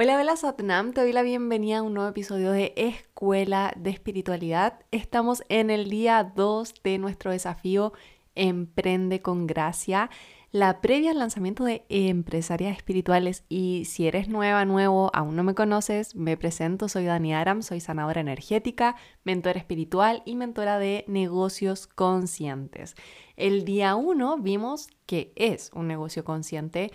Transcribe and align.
Hola, 0.00 0.16
hola 0.16 0.36
Satnam, 0.36 0.92
te 0.92 1.00
doy 1.00 1.12
la 1.12 1.22
bienvenida 1.22 1.78
a 1.78 1.82
un 1.82 1.92
nuevo 1.92 2.08
episodio 2.08 2.52
de 2.52 2.72
Escuela 2.76 3.74
de 3.76 3.90
Espiritualidad. 3.90 4.78
Estamos 4.92 5.42
en 5.48 5.70
el 5.70 5.90
día 5.90 6.22
2 6.36 6.74
de 6.84 6.98
nuestro 6.98 7.32
desafío 7.32 7.92
Emprende 8.36 9.22
con 9.22 9.48
Gracia, 9.48 10.08
la 10.52 10.80
previa 10.80 11.10
al 11.10 11.18
lanzamiento 11.18 11.64
de 11.64 11.84
Empresarias 11.88 12.76
Espirituales. 12.76 13.42
Y 13.48 13.86
si 13.86 14.06
eres 14.06 14.28
nueva, 14.28 14.64
nuevo, 14.64 15.10
aún 15.14 15.34
no 15.34 15.42
me 15.42 15.56
conoces, 15.56 16.14
me 16.14 16.36
presento, 16.36 16.88
soy 16.88 17.06
Dani 17.06 17.34
Aram, 17.34 17.62
soy 17.62 17.80
sanadora 17.80 18.20
energética, 18.20 18.94
mentora 19.24 19.58
espiritual 19.58 20.22
y 20.24 20.36
mentora 20.36 20.78
de 20.78 21.06
negocios 21.08 21.88
conscientes. 21.88 22.94
El 23.34 23.64
día 23.64 23.96
1 23.96 24.38
vimos 24.38 24.90
que 25.06 25.32
es 25.34 25.72
un 25.74 25.88
negocio 25.88 26.24
consciente 26.24 26.92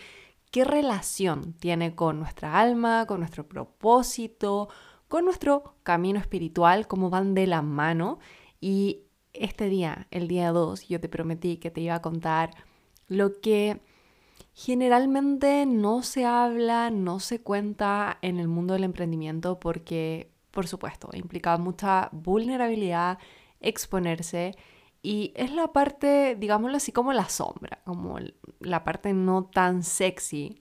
qué 0.53 0.65
relación 0.65 1.53
tiene 1.53 1.95
con 1.95 2.19
nuestra 2.19 2.59
alma, 2.59 3.07
con 3.07 3.21
nuestro 3.21 3.47
propósito, 3.47 4.69
con 5.07 5.25
nuestro 5.25 5.73
camino 5.81 6.19
espiritual, 6.19 6.87
cómo 6.87 7.09
van 7.09 7.33
de 7.33 7.47
la 7.47 7.63
mano. 7.63 8.19
Y 8.61 8.99
este 9.33 9.67
día, 9.67 10.07
el 10.11 10.27
día 10.27 10.51
2, 10.51 10.87
yo 10.87 10.99
te 11.01 11.09
prometí 11.09 11.57
que 11.57 11.71
te 11.71 11.81
iba 11.81 11.95
a 11.95 12.03
contar 12.03 12.51
lo 13.07 13.41
que 13.41 13.81
generalmente 14.53 15.65
no 15.65 16.03
se 16.03 16.23
habla, 16.23 16.91
no 16.91 17.19
se 17.19 17.41
cuenta 17.41 18.19
en 18.21 18.37
el 18.37 18.47
mundo 18.47 18.75
del 18.75 18.83
emprendimiento 18.83 19.59
porque, 19.59 20.29
por 20.51 20.67
supuesto, 20.67 21.09
implica 21.13 21.57
mucha 21.57 22.09
vulnerabilidad, 22.11 23.17
exponerse 23.59 24.55
y 25.05 25.33
es 25.35 25.51
la 25.51 25.73
parte, 25.73 26.37
digámoslo 26.39 26.77
así, 26.77 26.93
como 26.93 27.11
la 27.11 27.27
sombra, 27.27 27.79
como 27.83 28.17
la 28.61 28.85
parte 28.85 29.13
no 29.13 29.43
tan 29.43 29.83
sexy 29.83 30.57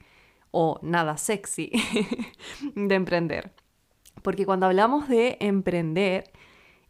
o 0.51 0.79
nada 0.83 1.15
sexy 1.15 1.71
de 2.75 2.93
emprender. 2.93 3.53
Porque 4.21 4.45
cuando 4.45 4.65
hablamos 4.65 5.07
de 5.07 5.37
emprender, 5.39 6.25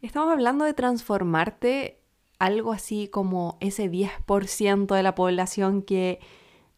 estamos 0.02 0.32
hablando 0.32 0.64
de 0.64 0.74
transformarte 0.74 2.00
algo 2.40 2.72
así 2.72 3.06
como 3.06 3.56
ese 3.60 3.88
10% 3.88 4.92
de 4.92 5.02
la 5.04 5.14
población 5.14 5.82
que 5.82 6.18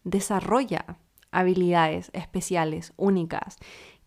desarrolla 0.03 0.99
habilidades 1.31 2.11
especiales, 2.13 2.93
únicas, 2.97 3.57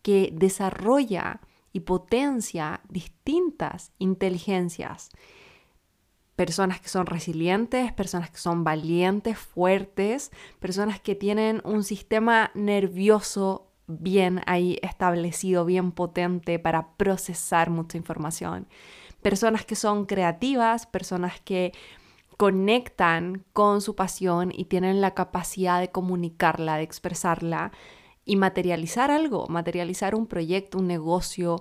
que 0.02 0.30
desarrolla 0.32 1.40
y 1.72 1.80
potencia 1.80 2.80
distintas 2.88 3.92
inteligencias 3.98 5.10
personas 6.40 6.80
que 6.80 6.88
son 6.88 7.04
resilientes, 7.04 7.92
personas 7.92 8.30
que 8.30 8.38
son 8.38 8.64
valientes, 8.64 9.36
fuertes, 9.36 10.30
personas 10.58 10.98
que 10.98 11.14
tienen 11.14 11.60
un 11.64 11.84
sistema 11.84 12.50
nervioso 12.54 13.70
bien 13.86 14.40
ahí 14.46 14.78
establecido, 14.80 15.66
bien 15.66 15.92
potente 15.92 16.58
para 16.58 16.96
procesar 16.96 17.68
mucha 17.68 17.98
información. 17.98 18.68
Personas 19.20 19.66
que 19.66 19.76
son 19.76 20.06
creativas, 20.06 20.86
personas 20.86 21.42
que 21.42 21.72
conectan 22.38 23.44
con 23.52 23.82
su 23.82 23.94
pasión 23.94 24.50
y 24.50 24.64
tienen 24.64 25.02
la 25.02 25.12
capacidad 25.12 25.78
de 25.78 25.90
comunicarla, 25.90 26.78
de 26.78 26.84
expresarla 26.84 27.70
y 28.24 28.36
materializar 28.36 29.10
algo, 29.10 29.46
materializar 29.48 30.14
un 30.14 30.26
proyecto, 30.26 30.78
un 30.78 30.86
negocio, 30.86 31.60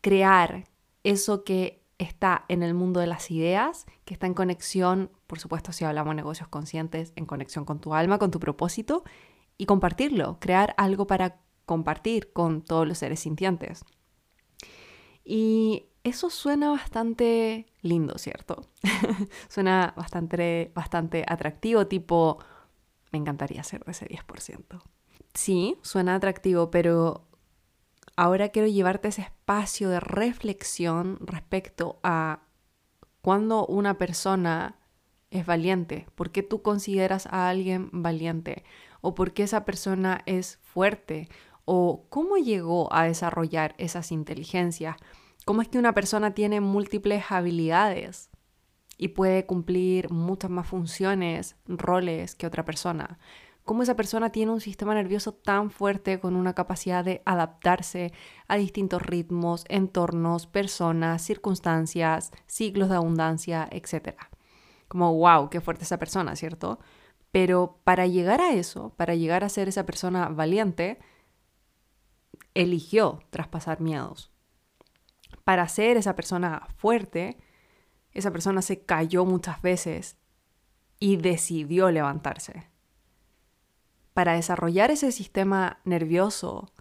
crear 0.00 0.68
eso 1.02 1.42
que 1.42 1.79
está 2.00 2.46
en 2.48 2.62
el 2.62 2.74
mundo 2.74 2.98
de 2.98 3.06
las 3.06 3.30
ideas, 3.30 3.86
que 4.04 4.14
está 4.14 4.26
en 4.26 4.34
conexión, 4.34 5.10
por 5.26 5.38
supuesto 5.38 5.70
si 5.72 5.84
hablamos 5.84 6.12
de 6.12 6.16
negocios 6.16 6.48
conscientes, 6.48 7.12
en 7.14 7.26
conexión 7.26 7.64
con 7.64 7.80
tu 7.80 7.94
alma, 7.94 8.18
con 8.18 8.30
tu 8.30 8.40
propósito, 8.40 9.04
y 9.58 9.66
compartirlo, 9.66 10.38
crear 10.40 10.74
algo 10.78 11.06
para 11.06 11.40
compartir 11.66 12.32
con 12.32 12.62
todos 12.62 12.88
los 12.88 12.98
seres 12.98 13.20
sintientes. 13.20 13.84
Y 15.24 15.86
eso 16.02 16.30
suena 16.30 16.70
bastante 16.70 17.66
lindo, 17.82 18.16
¿cierto? 18.16 18.64
suena 19.48 19.92
bastante, 19.94 20.72
bastante 20.74 21.24
atractivo, 21.28 21.86
tipo, 21.86 22.38
me 23.12 23.18
encantaría 23.18 23.62
ser 23.62 23.84
de 23.84 23.92
ese 23.92 24.08
10%. 24.08 24.82
Sí, 25.34 25.76
suena 25.82 26.14
atractivo, 26.14 26.70
pero 26.70 27.29
ahora 28.16 28.50
quiero 28.50 28.68
llevarte 28.68 29.08
ese 29.08 29.22
espacio 29.22 29.88
de 29.88 30.00
reflexión 30.00 31.18
respecto 31.20 31.98
a 32.02 32.42
cuando 33.22 33.66
una 33.66 33.98
persona 33.98 34.76
es 35.30 35.46
valiente, 35.46 36.06
por 36.14 36.30
qué 36.30 36.42
tú 36.42 36.62
consideras 36.62 37.26
a 37.26 37.48
alguien 37.48 37.88
valiente 37.92 38.64
o 39.00 39.14
por 39.14 39.32
qué 39.32 39.44
esa 39.44 39.64
persona 39.64 40.22
es 40.26 40.58
fuerte 40.62 41.28
o 41.64 42.06
cómo 42.08 42.36
llegó 42.36 42.92
a 42.92 43.04
desarrollar 43.04 43.74
esas 43.78 44.10
inteligencias, 44.10 44.96
cómo 45.44 45.62
es 45.62 45.68
que 45.68 45.78
una 45.78 45.94
persona 45.94 46.34
tiene 46.34 46.60
múltiples 46.60 47.24
habilidades 47.30 48.30
y 48.96 49.08
puede 49.08 49.46
cumplir 49.46 50.10
muchas 50.10 50.50
más 50.50 50.66
funciones, 50.66 51.56
roles 51.66 52.34
que 52.34 52.46
otra 52.46 52.64
persona 52.64 53.18
cómo 53.70 53.84
esa 53.84 53.94
persona 53.94 54.30
tiene 54.30 54.50
un 54.50 54.60
sistema 54.60 54.94
nervioso 54.94 55.32
tan 55.32 55.70
fuerte 55.70 56.18
con 56.18 56.34
una 56.34 56.54
capacidad 56.54 57.04
de 57.04 57.22
adaptarse 57.24 58.12
a 58.48 58.56
distintos 58.56 59.00
ritmos, 59.00 59.64
entornos, 59.68 60.48
personas, 60.48 61.22
circunstancias, 61.22 62.32
ciclos 62.48 62.88
de 62.88 62.96
abundancia, 62.96 63.68
etc. 63.70 64.16
Como, 64.88 65.14
wow, 65.14 65.50
qué 65.50 65.60
fuerte 65.60 65.84
esa 65.84 66.00
persona, 66.00 66.34
¿cierto? 66.34 66.80
Pero 67.30 67.78
para 67.84 68.08
llegar 68.08 68.40
a 68.40 68.54
eso, 68.54 68.92
para 68.96 69.14
llegar 69.14 69.44
a 69.44 69.48
ser 69.48 69.68
esa 69.68 69.86
persona 69.86 70.28
valiente, 70.30 70.98
eligió 72.54 73.22
traspasar 73.30 73.80
miedos. 73.80 74.32
Para 75.44 75.68
ser 75.68 75.96
esa 75.96 76.16
persona 76.16 76.66
fuerte, 76.76 77.38
esa 78.10 78.32
persona 78.32 78.62
se 78.62 78.84
cayó 78.84 79.24
muchas 79.24 79.62
veces 79.62 80.16
y 80.98 81.18
decidió 81.18 81.92
levantarse 81.92 82.69
para 84.14 84.34
desarrollar 84.34 84.90
ese 84.90 85.12
sistema 85.12 85.80
nervioso 85.84 86.72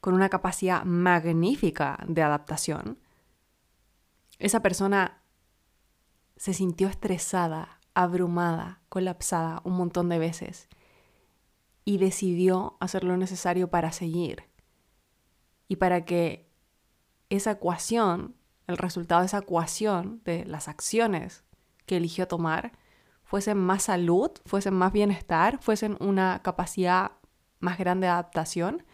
con 0.00 0.14
una 0.14 0.28
capacidad 0.28 0.84
magnífica 0.84 2.04
de 2.06 2.22
adaptación, 2.22 2.98
esa 4.38 4.60
persona 4.60 5.22
se 6.36 6.52
sintió 6.52 6.88
estresada, 6.88 7.80
abrumada, 7.94 8.82
colapsada 8.88 9.62
un 9.64 9.76
montón 9.76 10.08
de 10.08 10.18
veces 10.18 10.68
y 11.84 11.98
decidió 11.98 12.76
hacer 12.80 13.04
lo 13.04 13.16
necesario 13.16 13.70
para 13.70 13.92
seguir 13.92 14.44
y 15.68 15.76
para 15.76 16.04
que 16.04 16.52
esa 17.30 17.52
ecuación, 17.52 18.36
el 18.66 18.76
resultado 18.76 19.22
de 19.22 19.26
esa 19.26 19.38
ecuación 19.38 20.20
de 20.24 20.44
las 20.44 20.68
acciones 20.68 21.44
que 21.86 21.96
eligió 21.96 22.28
tomar, 22.28 22.72
fuesen 23.26 23.58
más 23.58 23.82
salud, 23.82 24.30
fuesen 24.46 24.74
más 24.74 24.92
bienestar, 24.92 25.58
fuesen 25.60 25.96
una 26.00 26.40
capacidad 26.42 27.12
más 27.58 27.76
grande 27.76 28.06
de 28.06 28.12
adaptación 28.12 28.84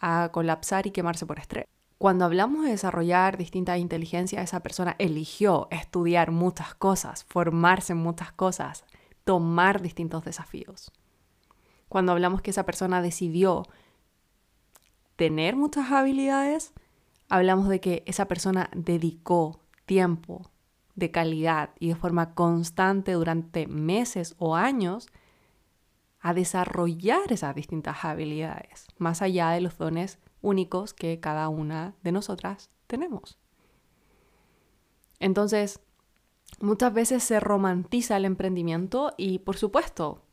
a 0.00 0.30
colapsar 0.32 0.86
y 0.86 0.92
quemarse 0.92 1.26
por 1.26 1.38
estrés. 1.38 1.66
Cuando 1.98 2.24
hablamos 2.24 2.64
de 2.64 2.70
desarrollar 2.70 3.36
distintas 3.36 3.78
inteligencias, 3.78 4.44
esa 4.44 4.60
persona 4.60 4.94
eligió 5.00 5.66
estudiar 5.72 6.30
muchas 6.30 6.74
cosas, 6.76 7.24
formarse 7.24 7.92
en 7.92 7.98
muchas 7.98 8.30
cosas, 8.30 8.84
tomar 9.24 9.82
distintos 9.82 10.24
desafíos. 10.24 10.92
Cuando 11.88 12.12
hablamos 12.12 12.40
que 12.40 12.52
esa 12.52 12.64
persona 12.64 13.02
decidió 13.02 13.64
tener 15.16 15.56
muchas 15.56 15.90
habilidades, 15.90 16.72
hablamos 17.28 17.68
de 17.68 17.80
que 17.80 18.04
esa 18.06 18.28
persona 18.28 18.70
dedicó 18.72 19.58
tiempo, 19.84 20.48
de 20.98 21.10
calidad 21.10 21.70
y 21.78 21.88
de 21.88 21.94
forma 21.94 22.34
constante 22.34 23.12
durante 23.12 23.66
meses 23.66 24.34
o 24.38 24.56
años 24.56 25.06
a 26.20 26.34
desarrollar 26.34 27.32
esas 27.32 27.54
distintas 27.54 28.04
habilidades, 28.04 28.88
más 28.98 29.22
allá 29.22 29.50
de 29.50 29.60
los 29.60 29.78
dones 29.78 30.18
únicos 30.42 30.94
que 30.94 31.20
cada 31.20 31.48
una 31.48 31.94
de 32.02 32.12
nosotras 32.12 32.70
tenemos. 32.88 33.38
Entonces, 35.20 35.80
muchas 36.60 36.92
veces 36.92 37.22
se 37.22 37.38
romantiza 37.38 38.16
el 38.16 38.24
emprendimiento 38.24 39.12
y 39.16 39.38
por 39.38 39.56
supuesto, 39.56 40.24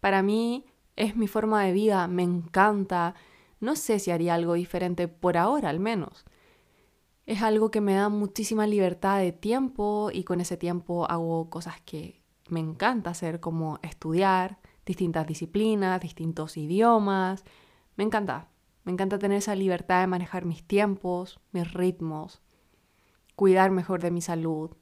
para 0.00 0.22
mí 0.22 0.66
es 0.96 1.16
mi 1.16 1.28
forma 1.28 1.64
de 1.64 1.72
vida, 1.72 2.06
me 2.08 2.22
encanta, 2.22 3.14
no 3.60 3.74
sé 3.76 3.98
si 3.98 4.10
haría 4.10 4.34
algo 4.34 4.54
diferente 4.54 5.08
por 5.08 5.38
ahora 5.38 5.70
al 5.70 5.80
menos, 5.80 6.26
es 7.30 7.42
algo 7.42 7.70
que 7.70 7.80
me 7.80 7.94
da 7.94 8.08
muchísima 8.08 8.66
libertad 8.66 9.20
de 9.20 9.30
tiempo 9.30 10.10
y 10.12 10.24
con 10.24 10.40
ese 10.40 10.56
tiempo 10.56 11.08
hago 11.08 11.48
cosas 11.48 11.80
que 11.82 12.20
me 12.48 12.58
encanta 12.58 13.10
hacer, 13.10 13.38
como 13.38 13.78
estudiar 13.82 14.58
distintas 14.84 15.28
disciplinas, 15.28 16.00
distintos 16.00 16.56
idiomas. 16.56 17.44
Me 17.94 18.02
encanta, 18.02 18.48
me 18.82 18.90
encanta 18.90 19.20
tener 19.20 19.38
esa 19.38 19.54
libertad 19.54 20.00
de 20.00 20.08
manejar 20.08 20.44
mis 20.44 20.64
tiempos, 20.64 21.38
mis 21.52 21.72
ritmos, 21.72 22.42
cuidar 23.36 23.70
mejor 23.70 24.02
de 24.02 24.10
mi 24.10 24.22
salud 24.22 24.72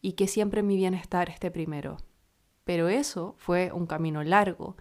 y 0.00 0.12
que 0.12 0.28
siempre 0.28 0.62
mi 0.62 0.76
bienestar 0.76 1.28
esté 1.28 1.50
primero. 1.50 1.96
Pero 2.62 2.88
eso 2.88 3.34
fue 3.36 3.72
un 3.72 3.88
camino 3.88 4.22
largo 4.22 4.76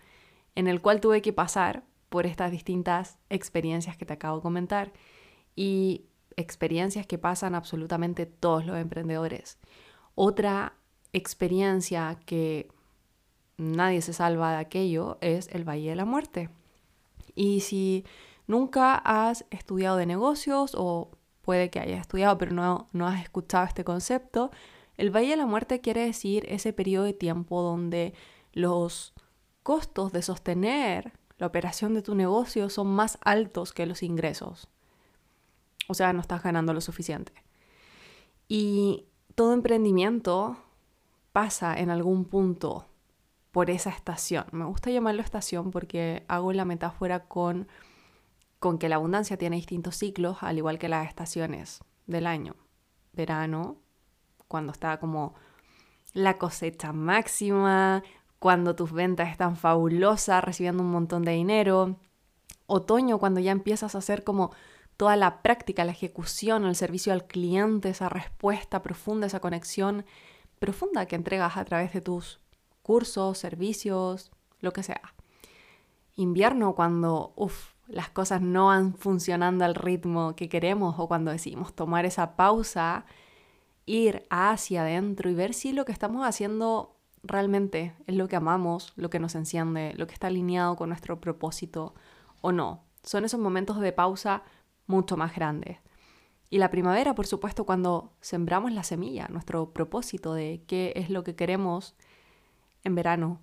en 0.53 0.67
el 0.67 0.79
cual 0.79 1.01
tuve 1.01 1.23
que 1.23 1.33
pasar 1.33 1.85
por 2.09 2.27
estas 2.27 2.51
distintas 2.51 3.17
experiencias 3.31 3.97
que 3.97 4.05
te 4.05 4.13
acabo 4.13 4.37
de 4.37 4.43
comentar 4.43 4.93
y 5.55 6.05
experiencias 6.37 7.07
que 7.07 7.17
pasan 7.17 7.55
absolutamente 7.55 8.25
todos 8.25 8.65
los 8.65 8.77
emprendedores. 8.77 9.57
Otra 10.15 10.73
experiencia 11.13 12.19
que 12.25 12.69
nadie 13.57 14.01
se 14.01 14.13
salva 14.13 14.51
de 14.51 14.57
aquello 14.57 15.17
es 15.21 15.47
el 15.51 15.67
Valle 15.67 15.89
de 15.89 15.95
la 15.95 16.05
Muerte. 16.05 16.49
Y 17.35 17.61
si 17.61 18.05
nunca 18.47 18.95
has 18.95 19.45
estudiado 19.49 19.97
de 19.97 20.05
negocios 20.05 20.75
o 20.77 21.11
puede 21.41 21.69
que 21.69 21.79
hayas 21.79 22.01
estudiado 22.01 22.37
pero 22.37 22.53
no, 22.53 22.87
no 22.91 23.07
has 23.07 23.21
escuchado 23.21 23.65
este 23.65 23.83
concepto, 23.83 24.51
el 24.97 25.13
Valle 25.13 25.31
de 25.31 25.37
la 25.37 25.45
Muerte 25.45 25.81
quiere 25.81 26.05
decir 26.05 26.45
ese 26.47 26.73
periodo 26.73 27.05
de 27.05 27.13
tiempo 27.13 27.61
donde 27.61 28.13
los 28.53 29.13
costos 29.63 30.11
de 30.11 30.21
sostener 30.21 31.13
la 31.37 31.47
operación 31.47 31.93
de 31.93 32.01
tu 32.01 32.15
negocio 32.15 32.69
son 32.69 32.87
más 32.87 33.17
altos 33.21 33.73
que 33.73 33.85
los 33.85 34.03
ingresos. 34.03 34.69
O 35.87 35.93
sea, 35.93 36.13
no 36.13 36.21
estás 36.21 36.43
ganando 36.43 36.73
lo 36.73 36.81
suficiente. 36.81 37.33
Y 38.47 39.05
todo 39.35 39.53
emprendimiento 39.53 40.57
pasa 41.31 41.77
en 41.77 41.89
algún 41.89 42.25
punto 42.25 42.87
por 43.51 43.69
esa 43.69 43.89
estación. 43.89 44.45
Me 44.51 44.65
gusta 44.65 44.91
llamarlo 44.91 45.21
estación 45.21 45.71
porque 45.71 46.23
hago 46.27 46.53
la 46.53 46.65
metáfora 46.65 47.27
con, 47.27 47.67
con 48.59 48.77
que 48.77 48.89
la 48.89 48.97
abundancia 48.97 49.37
tiene 49.37 49.55
distintos 49.55 49.95
ciclos, 49.95 50.37
al 50.41 50.57
igual 50.57 50.77
que 50.77 50.89
las 50.89 51.07
estaciones 51.07 51.81
del 52.05 52.27
año. 52.27 52.55
Verano, 53.13 53.77
cuando 54.47 54.71
está 54.71 54.99
como 54.99 55.35
la 56.13 56.37
cosecha 56.37 56.93
máxima, 56.93 58.03
cuando 58.39 58.75
tus 58.75 58.91
ventas 58.91 59.29
están 59.29 59.55
fabulosas, 59.55 60.43
recibiendo 60.43 60.83
un 60.83 60.91
montón 60.91 61.23
de 61.23 61.31
dinero. 61.31 61.97
Otoño, 62.67 63.19
cuando 63.19 63.39
ya 63.39 63.51
empiezas 63.51 63.95
a 63.95 63.99
hacer 63.99 64.23
como 64.23 64.51
toda 64.97 65.15
la 65.15 65.41
práctica, 65.41 65.85
la 65.85 65.91
ejecución, 65.91 66.65
el 66.65 66.75
servicio 66.75 67.13
al 67.13 67.25
cliente, 67.25 67.89
esa 67.89 68.09
respuesta 68.09 68.81
profunda, 68.81 69.27
esa 69.27 69.39
conexión 69.39 70.05
profunda 70.59 71.05
que 71.05 71.15
entregas 71.15 71.57
a 71.57 71.65
través 71.65 71.93
de 71.93 72.01
tus 72.01 72.39
cursos, 72.81 73.37
servicios, 73.37 74.31
lo 74.59 74.71
que 74.71 74.83
sea. 74.83 75.13
Invierno, 76.15 76.75
cuando 76.75 77.33
uf, 77.35 77.73
las 77.87 78.09
cosas 78.09 78.41
no 78.41 78.67
van 78.67 78.93
funcionando 78.95 79.65
al 79.65 79.75
ritmo 79.75 80.35
que 80.35 80.49
queremos 80.49 80.95
o 80.97 81.07
cuando 81.07 81.31
decidimos 81.31 81.73
tomar 81.73 82.05
esa 82.05 82.35
pausa 82.35 83.05
ir 83.85 84.25
hacia 84.29 84.81
adentro 84.81 85.29
y 85.29 85.35
ver 85.35 85.53
si 85.53 85.71
lo 85.71 85.85
que 85.85 85.91
estamos 85.91 86.25
haciendo 86.25 86.95
realmente 87.21 87.95
es 88.07 88.15
lo 88.15 88.27
que 88.27 88.35
amamos, 88.35 88.93
lo 88.95 89.09
que 89.09 89.19
nos 89.19 89.35
enciende, 89.35 89.93
lo 89.95 90.07
que 90.07 90.13
está 90.13 90.27
alineado 90.27 90.75
con 90.75 90.89
nuestro 90.89 91.19
propósito 91.19 91.93
o 92.41 92.51
no. 92.51 92.83
Son 93.03 93.25
esos 93.25 93.39
momentos 93.39 93.79
de 93.79 93.91
pausa 93.91 94.43
mucho 94.87 95.17
más 95.17 95.35
grandes. 95.35 95.77
Y 96.49 96.57
la 96.59 96.69
primavera, 96.69 97.15
por 97.15 97.27
supuesto, 97.27 97.65
cuando 97.65 98.13
sembramos 98.21 98.71
la 98.71 98.83
semilla, 98.83 99.27
nuestro 99.29 99.71
propósito 99.73 100.33
de 100.33 100.63
qué 100.67 100.93
es 100.95 101.09
lo 101.09 101.23
que 101.23 101.35
queremos 101.35 101.95
en 102.83 102.95
verano, 102.95 103.41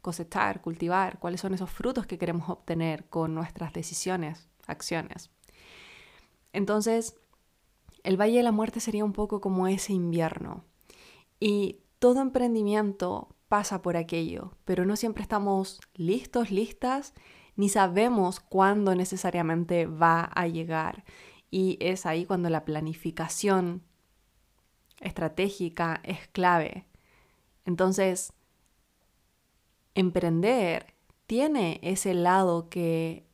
cosechar, 0.00 0.60
cultivar, 0.60 1.18
cuáles 1.18 1.40
son 1.40 1.54
esos 1.54 1.70
frutos 1.70 2.06
que 2.06 2.18
queremos 2.18 2.48
obtener 2.48 3.08
con 3.08 3.34
nuestras 3.34 3.72
decisiones, 3.72 4.48
acciones. 4.66 5.30
Entonces, 6.52 7.16
el 8.04 8.16
Valle 8.16 8.38
de 8.38 8.42
la 8.42 8.52
Muerte 8.52 8.80
sería 8.80 9.04
un 9.04 9.12
poco 9.12 9.40
como 9.40 9.66
ese 9.66 9.92
invierno. 9.92 10.64
Y 11.40 11.80
todo 11.98 12.20
emprendimiento 12.20 13.34
pasa 13.48 13.82
por 13.82 13.96
aquello, 13.96 14.52
pero 14.64 14.84
no 14.84 14.96
siempre 14.96 15.22
estamos 15.22 15.80
listos, 15.94 16.50
listas, 16.50 17.14
ni 17.58 17.68
sabemos 17.68 18.38
cuándo 18.38 18.94
necesariamente 18.94 19.86
va 19.86 20.22
a 20.22 20.46
llegar. 20.46 21.04
Y 21.50 21.76
es 21.80 22.06
ahí 22.06 22.24
cuando 22.24 22.48
la 22.50 22.64
planificación 22.64 23.82
estratégica 25.00 26.00
es 26.04 26.28
clave. 26.28 26.86
Entonces, 27.64 28.32
emprender 29.96 30.94
tiene 31.26 31.80
ese 31.82 32.14
lado 32.14 32.68
que 32.68 33.26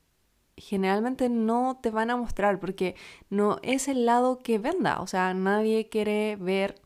generalmente 0.57 1.29
no 1.29 1.79
te 1.83 1.91
van 1.91 2.11
a 2.11 2.17
mostrar 2.17 2.61
porque 2.61 2.97
no 3.29 3.59
es 3.63 3.89
el 3.89 4.07
lado 4.07 4.39
que 4.39 4.59
venda. 4.59 5.03
O 5.03 5.07
sea, 5.07 5.35
nadie 5.35 5.91
quiere 5.91 6.37
ver 6.37 6.81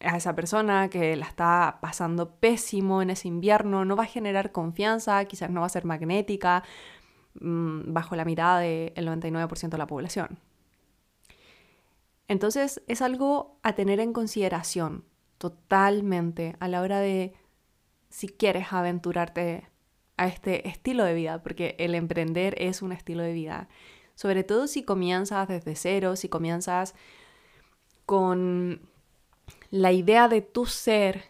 a 0.00 0.16
esa 0.16 0.34
persona 0.34 0.88
que 0.88 1.16
la 1.16 1.26
está 1.26 1.78
pasando 1.80 2.36
pésimo 2.36 3.02
en 3.02 3.10
ese 3.10 3.28
invierno, 3.28 3.84
no 3.84 3.96
va 3.96 4.04
a 4.04 4.06
generar 4.06 4.52
confianza, 4.52 5.24
quizás 5.26 5.50
no 5.50 5.60
va 5.60 5.66
a 5.66 5.70
ser 5.70 5.84
magnética 5.84 6.64
mm, 7.40 7.92
bajo 7.92 8.16
la 8.16 8.24
mirada 8.24 8.60
del 8.60 8.94
99% 8.94 9.68
de 9.68 9.78
la 9.78 9.86
población. 9.86 10.38
Entonces 12.28 12.82
es 12.86 13.02
algo 13.02 13.58
a 13.62 13.74
tener 13.74 14.00
en 14.00 14.12
consideración 14.12 15.04
totalmente 15.38 16.56
a 16.60 16.68
la 16.68 16.80
hora 16.80 17.00
de 17.00 17.34
si 18.08 18.28
quieres 18.28 18.72
aventurarte 18.72 19.68
a 20.16 20.26
este 20.26 20.68
estilo 20.68 21.04
de 21.04 21.14
vida, 21.14 21.42
porque 21.42 21.76
el 21.78 21.94
emprender 21.94 22.54
es 22.58 22.82
un 22.82 22.92
estilo 22.92 23.22
de 23.22 23.32
vida. 23.32 23.68
Sobre 24.14 24.44
todo 24.44 24.66
si 24.66 24.82
comienzas 24.82 25.48
desde 25.48 25.74
cero, 25.74 26.14
si 26.14 26.28
comienzas 26.28 26.94
con 28.04 28.89
la 29.70 29.92
idea 29.92 30.28
de 30.28 30.42
tu 30.42 30.66
ser 30.66 31.24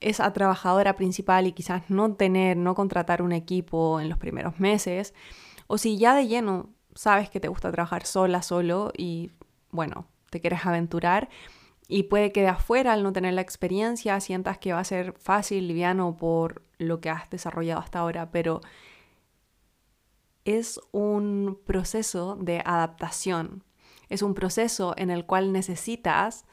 esa 0.00 0.32
trabajadora 0.32 0.94
principal 0.94 1.46
y 1.46 1.52
quizás 1.52 1.90
no 1.90 2.14
tener, 2.14 2.56
no 2.56 2.74
contratar 2.74 3.20
un 3.22 3.32
equipo 3.32 4.00
en 4.00 4.08
los 4.08 4.18
primeros 4.18 4.60
meses, 4.60 5.14
o 5.66 5.78
si 5.78 5.98
ya 5.98 6.14
de 6.14 6.28
lleno 6.28 6.70
sabes 6.94 7.30
que 7.30 7.40
te 7.40 7.48
gusta 7.48 7.72
trabajar 7.72 8.06
sola, 8.06 8.42
solo 8.42 8.92
y 8.96 9.32
bueno, 9.70 10.06
te 10.30 10.40
quieres 10.40 10.64
aventurar, 10.64 11.28
y 11.88 12.04
puede 12.04 12.32
que 12.32 12.42
de 12.42 12.48
afuera, 12.48 12.92
al 12.92 13.02
no 13.02 13.12
tener 13.12 13.32
la 13.32 13.40
experiencia, 13.40 14.20
sientas 14.20 14.58
que 14.58 14.72
va 14.74 14.80
a 14.80 14.84
ser 14.84 15.14
fácil, 15.18 15.66
liviano 15.66 16.16
por 16.16 16.62
lo 16.76 17.00
que 17.00 17.08
has 17.08 17.30
desarrollado 17.30 17.80
hasta 17.80 18.00
ahora, 18.00 18.30
pero 18.30 18.60
es 20.44 20.80
un 20.92 21.58
proceso 21.66 22.36
de 22.36 22.60
adaptación. 22.64 23.64
Es 24.10 24.22
un 24.22 24.34
proceso 24.34 24.94
en 24.96 25.10
el 25.10 25.26
cual 25.26 25.52
necesitas 25.52 26.44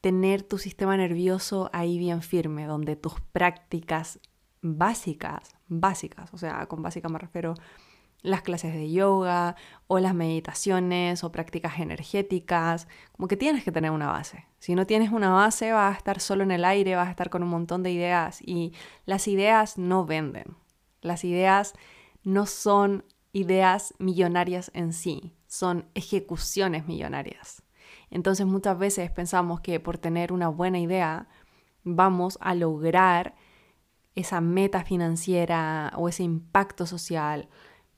tener 0.00 0.42
tu 0.42 0.58
sistema 0.58 0.96
nervioso 0.96 1.70
ahí 1.72 1.98
bien 1.98 2.22
firme, 2.22 2.66
donde 2.66 2.96
tus 2.96 3.20
prácticas 3.32 4.20
básicas, 4.62 5.56
básicas, 5.68 6.32
o 6.32 6.38
sea, 6.38 6.66
con 6.66 6.82
básica 6.82 7.08
me 7.08 7.18
refiero 7.18 7.54
las 8.22 8.42
clases 8.42 8.74
de 8.74 8.90
yoga 8.90 9.56
o 9.86 9.98
las 9.98 10.14
meditaciones 10.14 11.22
o 11.22 11.30
prácticas 11.30 11.78
energéticas, 11.78 12.88
como 13.12 13.28
que 13.28 13.36
tienes 13.36 13.62
que 13.62 13.72
tener 13.72 13.90
una 13.90 14.08
base. 14.08 14.46
Si 14.58 14.74
no 14.74 14.86
tienes 14.86 15.12
una 15.12 15.30
base 15.30 15.72
vas 15.72 15.94
a 15.94 15.98
estar 15.98 16.20
solo 16.20 16.42
en 16.42 16.50
el 16.50 16.64
aire, 16.64 16.96
vas 16.96 17.08
a 17.08 17.10
estar 17.10 17.30
con 17.30 17.42
un 17.42 17.48
montón 17.48 17.82
de 17.82 17.92
ideas 17.92 18.40
y 18.42 18.72
las 19.04 19.28
ideas 19.28 19.78
no 19.78 20.04
venden. 20.04 20.56
Las 21.02 21.24
ideas 21.24 21.74
no 22.24 22.46
son 22.46 23.04
ideas 23.32 23.94
millonarias 23.98 24.70
en 24.74 24.92
sí, 24.92 25.34
son 25.46 25.86
ejecuciones 25.94 26.86
millonarias. 26.86 27.62
Entonces 28.10 28.46
muchas 28.46 28.78
veces 28.78 29.10
pensamos 29.10 29.60
que 29.60 29.80
por 29.80 29.98
tener 29.98 30.32
una 30.32 30.48
buena 30.48 30.78
idea 30.78 31.28
vamos 31.84 32.38
a 32.40 32.54
lograr 32.54 33.34
esa 34.14 34.40
meta 34.40 34.84
financiera 34.84 35.92
o 35.96 36.08
ese 36.08 36.22
impacto 36.22 36.86
social 36.86 37.48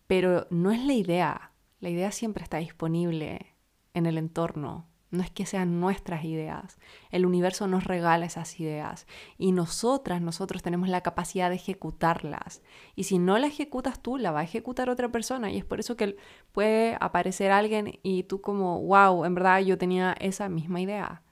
pero 0.08 0.48
no 0.50 0.72
es 0.72 0.84
la 0.84 0.94
idea. 0.94 1.52
La 1.78 1.90
idea 1.90 2.10
siempre 2.10 2.42
está 2.42 2.56
disponible 2.56 3.54
en 3.94 4.06
el 4.06 4.18
entorno. 4.18 4.88
No 5.10 5.22
es 5.22 5.30
que 5.30 5.46
sean 5.46 5.80
nuestras 5.80 6.24
ideas. 6.24 6.78
El 7.10 7.24
universo 7.24 7.66
nos 7.66 7.84
regala 7.84 8.26
esas 8.26 8.60
ideas 8.60 9.06
y 9.38 9.52
nosotras, 9.52 10.20
nosotros 10.20 10.62
tenemos 10.62 10.88
la 10.88 11.00
capacidad 11.00 11.48
de 11.48 11.56
ejecutarlas. 11.56 12.62
Y 12.94 13.04
si 13.04 13.18
no 13.18 13.38
la 13.38 13.46
ejecutas 13.46 14.02
tú, 14.02 14.18
la 14.18 14.32
va 14.32 14.40
a 14.40 14.44
ejecutar 14.44 14.90
otra 14.90 15.10
persona. 15.10 15.50
Y 15.50 15.56
es 15.56 15.64
por 15.64 15.80
eso 15.80 15.96
que 15.96 16.16
puede 16.52 16.98
aparecer 17.00 17.50
alguien 17.50 17.98
y 18.02 18.24
tú 18.24 18.42
como, 18.42 18.82
wow, 18.82 19.24
en 19.24 19.34
verdad 19.34 19.60
yo 19.60 19.78
tenía 19.78 20.14
esa 20.20 20.50
misma 20.50 20.80
idea. 20.82 21.22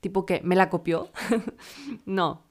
Tipo 0.00 0.24
que 0.24 0.40
me 0.42 0.56
la 0.56 0.70
copió. 0.70 1.10
no. 2.06 2.44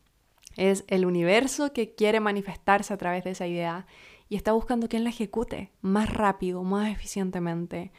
Es 0.55 0.83
el 0.87 1.05
universo 1.05 1.73
que 1.73 1.95
quiere 1.95 2.19
manifestarse 2.19 2.93
a 2.93 2.97
través 2.97 3.23
de 3.23 3.31
esa 3.31 3.47
idea 3.47 3.87
y 4.27 4.35
está 4.35 4.51
buscando 4.51 4.87
quien 4.87 5.03
la 5.03 5.09
ejecute 5.09 5.71
más 5.81 6.13
rápido, 6.13 6.63
más 6.63 6.91
eficientemente, 6.91 7.91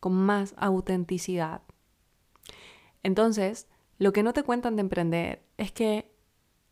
con 0.00 0.14
más 0.14 0.54
autenticidad. 0.56 1.60
Entonces, 3.04 3.68
lo 3.98 4.12
que 4.12 4.24
no 4.24 4.32
te 4.32 4.42
cuentan 4.42 4.74
de 4.74 4.80
emprender 4.80 5.44
es 5.56 5.70
que 5.70 6.10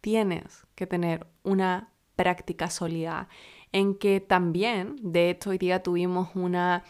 tienes 0.01 0.67
que 0.75 0.89
tener 0.89 1.29
una 1.45 1.93
práctica 2.17 2.69
sólida 2.69 3.29
en 3.71 3.95
que 3.95 4.21
también, 4.21 4.97
de 5.01 5.31
hecho, 5.31 5.51
hoy 5.51 5.59
día 5.59 5.83
tuvimos 5.83 6.31
una, 6.35 6.85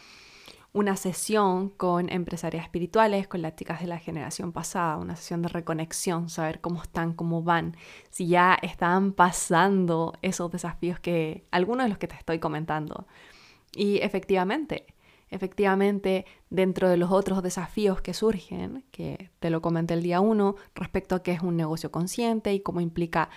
una 0.73 0.95
sesión 0.95 1.69
con 1.69 2.09
empresarias 2.09 2.63
espirituales, 2.63 3.27
con 3.27 3.41
las 3.41 3.55
chicas 3.55 3.81
de 3.81 3.87
la 3.87 3.99
generación 3.99 4.51
pasada, 4.51 4.97
una 4.97 5.15
sesión 5.15 5.41
de 5.41 5.49
reconexión, 5.49 6.29
saber 6.29 6.59
cómo 6.59 6.81
están, 6.81 7.13
cómo 7.13 7.43
van, 7.43 7.77
si 8.09 8.27
ya 8.27 8.57
están 8.61 9.13
pasando 9.13 10.13
esos 10.21 10.51
desafíos 10.51 10.99
que 10.99 11.45
algunos 11.51 11.85
de 11.85 11.89
los 11.89 11.97
que 11.97 12.07
te 12.07 12.15
estoy 12.15 12.39
comentando. 12.39 13.07
Y 13.75 13.97
efectivamente, 13.99 14.92
efectivamente, 15.33 16.25
dentro 16.49 16.89
de 16.89 16.97
los 16.97 17.11
otros 17.11 17.41
desafíos 17.43 18.01
que 18.01 18.13
surgen, 18.13 18.85
que 18.91 19.31
te 19.39 19.49
lo 19.49 19.61
comenté 19.61 19.93
el 19.93 20.03
día 20.03 20.21
uno, 20.21 20.55
respecto 20.75 21.15
a 21.15 21.23
qué 21.23 21.31
es 21.31 21.41
un 21.41 21.57
negocio 21.57 21.91
consciente 21.91 22.53
y 22.53 22.61
cómo 22.61 22.81
implica 22.81 23.29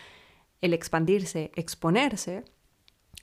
el 0.60 0.74
expandirse, 0.74 1.52
exponerse, 1.54 2.44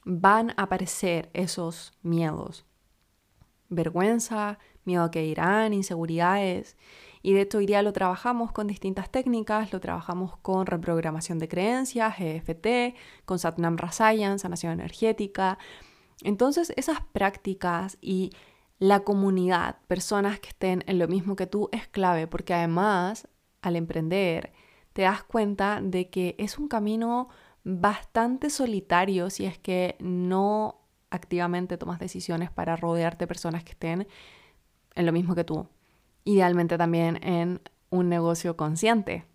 van 0.05 0.51
a 0.51 0.63
aparecer 0.63 1.29
esos 1.33 1.93
miedos, 2.01 2.65
vergüenza, 3.69 4.59
miedo 4.85 5.03
a 5.03 5.11
que 5.11 5.25
irán, 5.25 5.73
inseguridades. 5.73 6.77
Y 7.21 7.33
de 7.33 7.41
hecho 7.41 7.59
hoy 7.59 7.65
día 7.65 7.81
lo 7.81 7.93
trabajamos 7.93 8.51
con 8.51 8.67
distintas 8.67 9.09
técnicas, 9.09 9.71
lo 9.71 9.79
trabajamos 9.79 10.37
con 10.37 10.65
reprogramación 10.65 11.39
de 11.39 11.47
creencias, 11.47 12.19
EFT, 12.19 12.95
con 13.25 13.39
Satnam 13.39 13.77
Rasayan, 13.77 14.39
sanación 14.39 14.73
energética. 14.73 15.57
Entonces 16.21 16.73
esas 16.75 17.01
prácticas 17.13 17.97
y 18.01 18.31
la 18.79 19.01
comunidad, 19.01 19.77
personas 19.87 20.39
que 20.39 20.49
estén 20.49 20.83
en 20.87 20.99
lo 20.99 21.07
mismo 21.07 21.35
que 21.35 21.47
tú, 21.47 21.69
es 21.71 21.87
clave 21.87 22.27
porque 22.27 22.53
además 22.53 23.27
al 23.61 23.75
emprender 23.75 24.51
te 24.93 25.03
das 25.03 25.23
cuenta 25.23 25.79
de 25.81 26.09
que 26.09 26.35
es 26.37 26.57
un 26.57 26.67
camino 26.67 27.29
bastante 27.63 28.49
solitario 28.49 29.29
si 29.29 29.45
es 29.45 29.57
que 29.57 29.95
no 29.99 30.81
activamente 31.09 31.77
tomas 31.77 31.99
decisiones 31.99 32.51
para 32.51 32.75
rodearte 32.75 33.23
de 33.23 33.27
personas 33.27 33.63
que 33.63 33.71
estén 33.71 34.07
en 34.95 35.05
lo 35.05 35.11
mismo 35.11 35.35
que 35.35 35.43
tú. 35.43 35.67
Idealmente 36.25 36.77
también 36.77 37.23
en 37.23 37.61
un 37.89 38.09
negocio 38.09 38.57
consciente, 38.57 39.25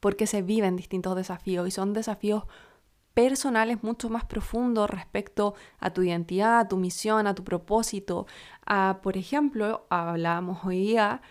porque 0.00 0.26
se 0.26 0.42
viven 0.42 0.76
distintos 0.76 1.16
desafíos 1.16 1.66
y 1.66 1.70
son 1.70 1.92
desafíos 1.92 2.44
personales 3.16 3.82
mucho 3.82 4.10
más 4.10 4.26
profundos 4.26 4.90
respecto 4.90 5.54
a 5.78 5.88
tu 5.88 6.02
identidad, 6.02 6.58
a 6.58 6.68
tu 6.68 6.76
misión, 6.76 7.26
a 7.26 7.34
tu 7.34 7.44
propósito. 7.44 8.26
A, 8.66 8.98
por 9.02 9.16
ejemplo, 9.16 9.86
hablábamos 9.88 10.66
hoy 10.66 10.80
día, 10.80 11.22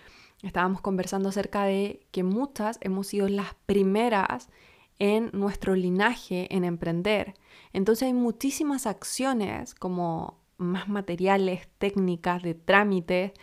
estábamos 0.41 0.81
conversando 0.81 1.29
acerca 1.29 1.65
de 1.65 2.03
que 2.09 2.23
muchas 2.23 2.79
hemos 2.81 3.05
sido 3.05 3.27
las 3.29 3.53
primeras 3.67 4.49
en 4.97 5.29
nuestro 5.31 5.75
linaje 5.75 6.47
en 6.55 6.63
emprender. 6.63 7.35
Entonces 7.71 8.07
hay 8.07 8.13
muchísimas 8.13 8.87
acciones 8.87 9.75
como 9.75 10.39
más 10.57 10.89
materiales, 10.89 11.67
técnicas, 11.77 12.41
de 12.41 12.55
trámite, 12.55 13.35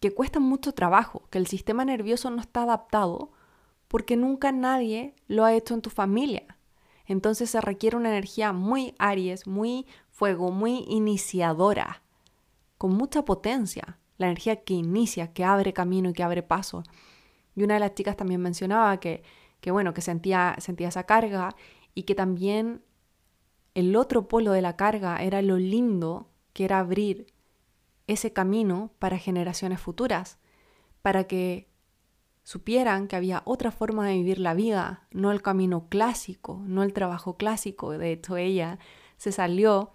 que 0.00 0.14
cuestan 0.14 0.42
mucho 0.42 0.72
trabajo, 0.72 1.28
que 1.28 1.36
el 1.36 1.46
sistema 1.46 1.84
nervioso 1.84 2.30
no 2.30 2.40
está 2.40 2.62
adaptado 2.62 3.30
porque 3.88 4.16
nunca 4.16 4.52
nadie 4.52 5.14
lo 5.26 5.44
ha 5.44 5.52
hecho 5.52 5.74
en 5.74 5.82
tu 5.82 5.90
familia. 5.90 6.57
Entonces 7.08 7.50
se 7.50 7.60
requiere 7.60 7.96
una 7.96 8.10
energía 8.10 8.52
muy 8.52 8.94
Aries, 9.00 9.48
muy 9.48 9.86
fuego, 10.10 10.52
muy 10.52 10.84
iniciadora, 10.88 12.02
con 12.76 12.94
mucha 12.94 13.24
potencia, 13.24 13.98
la 14.18 14.26
energía 14.26 14.62
que 14.62 14.74
inicia, 14.74 15.32
que 15.32 15.42
abre 15.42 15.72
camino 15.72 16.10
y 16.10 16.12
que 16.12 16.22
abre 16.22 16.44
paso. 16.44 16.84
Y 17.56 17.64
una 17.64 17.74
de 17.74 17.80
las 17.80 17.94
chicas 17.94 18.16
también 18.16 18.40
mencionaba 18.40 19.00
que 19.00 19.24
que 19.60 19.70
bueno, 19.70 19.94
que 19.94 20.00
sentía, 20.00 20.56
sentía 20.58 20.88
esa 20.88 21.04
carga 21.04 21.54
y 21.94 22.04
que 22.04 22.14
también 22.14 22.82
el 23.74 23.96
otro 23.96 24.28
polo 24.28 24.52
de 24.52 24.62
la 24.62 24.76
carga 24.76 25.16
era 25.22 25.42
lo 25.42 25.56
lindo 25.56 26.30
que 26.52 26.64
era 26.64 26.78
abrir 26.78 27.26
ese 28.06 28.32
camino 28.32 28.92
para 28.98 29.18
generaciones 29.18 29.80
futuras, 29.80 30.38
para 31.02 31.24
que 31.24 31.68
supieran 32.48 33.08
que 33.08 33.16
había 33.16 33.42
otra 33.44 33.70
forma 33.70 34.06
de 34.06 34.14
vivir 34.14 34.38
la 34.38 34.54
vida, 34.54 35.06
no 35.10 35.32
el 35.32 35.42
camino 35.42 35.90
clásico, 35.90 36.62
no 36.64 36.82
el 36.82 36.94
trabajo 36.94 37.36
clásico. 37.36 37.90
De 37.90 38.10
hecho, 38.10 38.38
ella 38.38 38.78
se 39.18 39.32
salió 39.32 39.90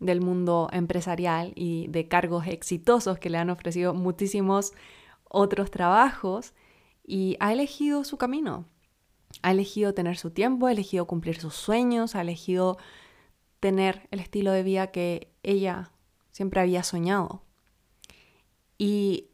del 0.00 0.20
mundo 0.20 0.68
empresarial 0.70 1.54
y 1.56 1.86
de 1.88 2.06
cargos 2.06 2.46
exitosos 2.46 3.18
que 3.18 3.30
le 3.30 3.38
han 3.38 3.48
ofrecido 3.48 3.94
muchísimos 3.94 4.74
otros 5.30 5.70
trabajos 5.70 6.52
y 7.02 7.38
ha 7.40 7.54
elegido 7.54 8.04
su 8.04 8.18
camino. 8.18 8.66
Ha 9.40 9.52
elegido 9.52 9.94
tener 9.94 10.18
su 10.18 10.30
tiempo, 10.30 10.66
ha 10.66 10.72
elegido 10.72 11.06
cumplir 11.06 11.40
sus 11.40 11.54
sueños, 11.54 12.16
ha 12.16 12.20
elegido 12.20 12.76
tener 13.60 14.08
el 14.10 14.20
estilo 14.20 14.52
de 14.52 14.62
vida 14.62 14.88
que 14.88 15.32
ella 15.42 15.90
siempre 16.32 16.60
había 16.60 16.82
soñado. 16.82 17.44
Y 18.76 19.30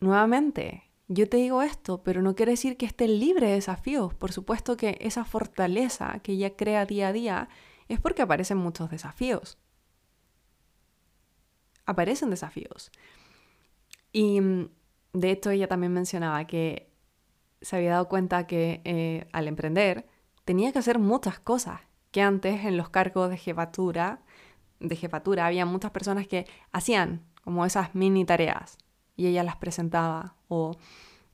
nuevamente, 0.00 0.89
yo 1.12 1.28
te 1.28 1.38
digo 1.38 1.60
esto, 1.62 2.04
pero 2.04 2.22
no 2.22 2.36
quiere 2.36 2.52
decir 2.52 2.76
que 2.76 2.86
esté 2.86 3.08
libre 3.08 3.48
de 3.48 3.54
desafíos. 3.54 4.14
Por 4.14 4.30
supuesto 4.30 4.76
que 4.76 4.96
esa 5.00 5.24
fortaleza 5.24 6.20
que 6.22 6.32
ella 6.32 6.54
crea 6.54 6.86
día 6.86 7.08
a 7.08 7.12
día 7.12 7.48
es 7.88 7.98
porque 7.98 8.22
aparecen 8.22 8.58
muchos 8.58 8.90
desafíos. 8.90 9.58
Aparecen 11.84 12.30
desafíos. 12.30 12.92
Y 14.12 14.40
mm, 14.40 14.68
de 15.14 15.30
hecho 15.32 15.50
ella 15.50 15.66
también 15.66 15.92
mencionaba 15.92 16.46
que 16.46 16.92
se 17.60 17.74
había 17.74 17.90
dado 17.90 18.08
cuenta 18.08 18.46
que 18.46 18.80
eh, 18.84 19.26
al 19.32 19.48
emprender 19.48 20.06
tenía 20.44 20.70
que 20.70 20.78
hacer 20.78 21.00
muchas 21.00 21.40
cosas 21.40 21.80
que 22.12 22.22
antes 22.22 22.64
en 22.64 22.76
los 22.76 22.88
cargos 22.88 23.30
de 23.30 23.36
jefatura, 23.36 24.22
de 24.78 24.94
jefatura 24.94 25.46
había 25.46 25.66
muchas 25.66 25.90
personas 25.90 26.28
que 26.28 26.46
hacían 26.70 27.26
como 27.42 27.66
esas 27.66 27.96
mini 27.96 28.24
tareas 28.24 28.78
y 29.20 29.26
ella 29.26 29.44
las 29.44 29.56
presentaba 29.56 30.34
o 30.48 30.78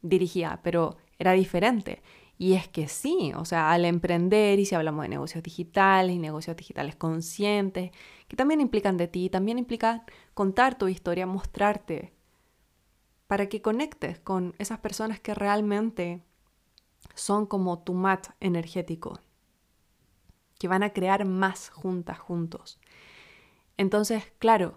dirigía, 0.03 0.59
pero 0.65 0.97
era 1.21 1.33
diferente. 1.33 2.03
Y 2.37 2.55
es 2.55 2.67
que 2.67 2.89
sí, 2.89 3.33
o 3.37 3.45
sea, 3.45 3.71
al 3.71 3.85
emprender, 3.85 4.59
y 4.59 4.67
si 4.67 4.75
hablamos 4.75 5.05
de 5.05 5.09
negocios 5.11 5.45
digitales 5.45 6.17
y 6.17 6.19
negocios 6.19 6.57
digitales 6.57 6.97
conscientes, 6.97 7.93
que 8.27 8.35
también 8.35 8.61
implican 8.61 8.97
de 8.97 9.07
ti, 9.07 9.31
también 9.31 9.61
implican 9.61 10.03
contar 10.35 10.77
tu 10.77 10.89
historia, 10.89 11.27
mostrarte 11.27 12.13
para 13.29 13.49
que 13.49 13.63
conectes 13.63 14.19
con 14.19 14.57
esas 14.59 14.81
personas 14.81 15.21
que 15.21 15.35
realmente 15.35 16.25
son 17.15 17.47
como 17.47 17.79
tu 17.85 17.95
mat 17.95 18.31
energético, 18.41 19.21
que 20.59 20.67
van 20.67 20.83
a 20.83 20.93
crear 20.93 21.25
más 21.25 21.71
juntas, 21.71 22.19
juntos. 22.19 22.81
Entonces, 23.77 24.25
claro, 24.41 24.75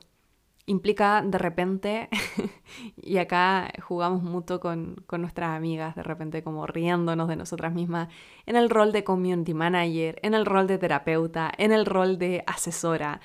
implica 0.70 1.24
de 1.26 1.38
repente, 1.40 2.10
y 2.96 3.18
acá 3.18 3.72
jugamos 3.82 4.22
mucho 4.22 4.60
con, 4.60 4.96
con, 5.08 5.22
nuestras 5.22 5.58
amigas, 5.58 5.96
de 5.96 6.04
repente 6.04 6.44
como 6.44 6.68
riéndonos 6.68 7.28
de 7.28 7.36
nosotras 7.36 7.74
mismas, 7.74 8.08
en 8.46 8.56
el 8.56 8.70
rol 8.70 8.92
de 8.92 9.04
community 9.04 9.56
manager, 9.56 10.20
en 10.22 10.36
el 10.36 10.46
rol 10.46 10.68
de 10.68 10.78
terapeuta, 10.78 11.52
en 11.58 11.72
el 11.72 11.86
rol 11.86 12.20
de 12.20 12.44
asesora. 12.46 13.20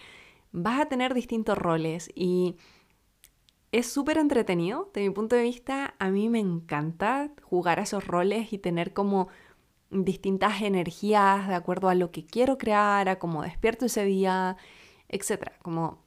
Vas 0.53 0.81
a 0.81 0.87
tener 0.87 1.13
distintos 1.13 1.59
roles 1.59 2.11
y 2.15 2.57
es 3.73 3.93
súper 3.93 4.17
entretenido, 4.17 4.91
de 4.95 5.03
mi 5.03 5.11
punto 5.11 5.37
de 5.37 5.43
vista, 5.43 5.95
a 5.99 6.09
mí 6.09 6.31
me 6.31 6.39
encanta 6.39 7.31
jugar 7.43 7.79
a 7.79 7.83
esos 7.83 8.07
roles 8.07 8.53
y 8.53 8.59
tener 8.59 8.95
como 8.95 9.29
distintas 9.91 10.63
energías 10.63 11.47
de 11.47 11.55
acuerdo 11.55 11.91
a 11.91 11.95
lo 11.95 12.11
que 12.11 12.25
quiero 12.25 12.57
crear, 12.57 13.09
a 13.09 13.19
cómo 13.19 13.43
despierto 13.43 13.85
ese 13.85 14.05
día, 14.05 14.57
etc. 15.09 15.53
Como, 15.61 16.04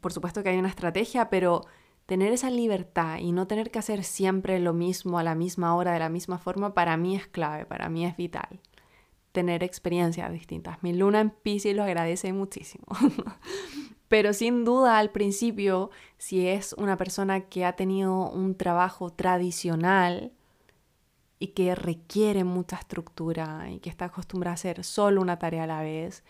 por 0.00 0.12
supuesto 0.12 0.42
que 0.42 0.50
hay 0.50 0.58
una 0.58 0.68
estrategia, 0.68 1.30
pero 1.30 1.62
tener 2.06 2.32
esa 2.32 2.50
libertad 2.50 3.18
y 3.18 3.32
no 3.32 3.46
tener 3.46 3.70
que 3.70 3.78
hacer 3.78 4.02
siempre 4.02 4.58
lo 4.58 4.72
mismo 4.72 5.18
a 5.18 5.22
la 5.22 5.34
misma 5.34 5.76
hora, 5.76 5.92
de 5.92 6.00
la 6.00 6.08
misma 6.08 6.38
forma, 6.38 6.74
para 6.74 6.96
mí 6.96 7.14
es 7.14 7.26
clave, 7.28 7.66
para 7.66 7.88
mí 7.88 8.04
es 8.04 8.16
vital. 8.16 8.60
Tener 9.30 9.62
experiencias 9.62 10.32
distintas. 10.32 10.82
Mi 10.82 10.92
luna 10.92 11.20
en 11.20 11.30
Pisces 11.30 11.76
lo 11.76 11.84
agradece 11.84 12.32
muchísimo. 12.32 12.86
Pero 14.08 14.32
sin 14.32 14.64
duda 14.64 14.98
al 14.98 15.10
principio, 15.10 15.90
si 16.18 16.48
es 16.48 16.72
una 16.72 16.96
persona 16.96 17.42
que 17.42 17.64
ha 17.64 17.76
tenido 17.76 18.28
un 18.28 18.56
trabajo 18.56 19.10
tradicional 19.10 20.32
y 21.38 21.48
que 21.48 21.76
requiere 21.76 22.42
mucha 22.42 22.74
estructura 22.74 23.70
y 23.70 23.78
que 23.78 23.88
está 23.88 24.06
acostumbrada 24.06 24.50
a 24.50 24.54
hacer 24.54 24.82
solo 24.82 25.22
una 25.22 25.38
tarea 25.38 25.62
a 25.62 25.68
la 25.68 25.82
vez, 25.82 26.24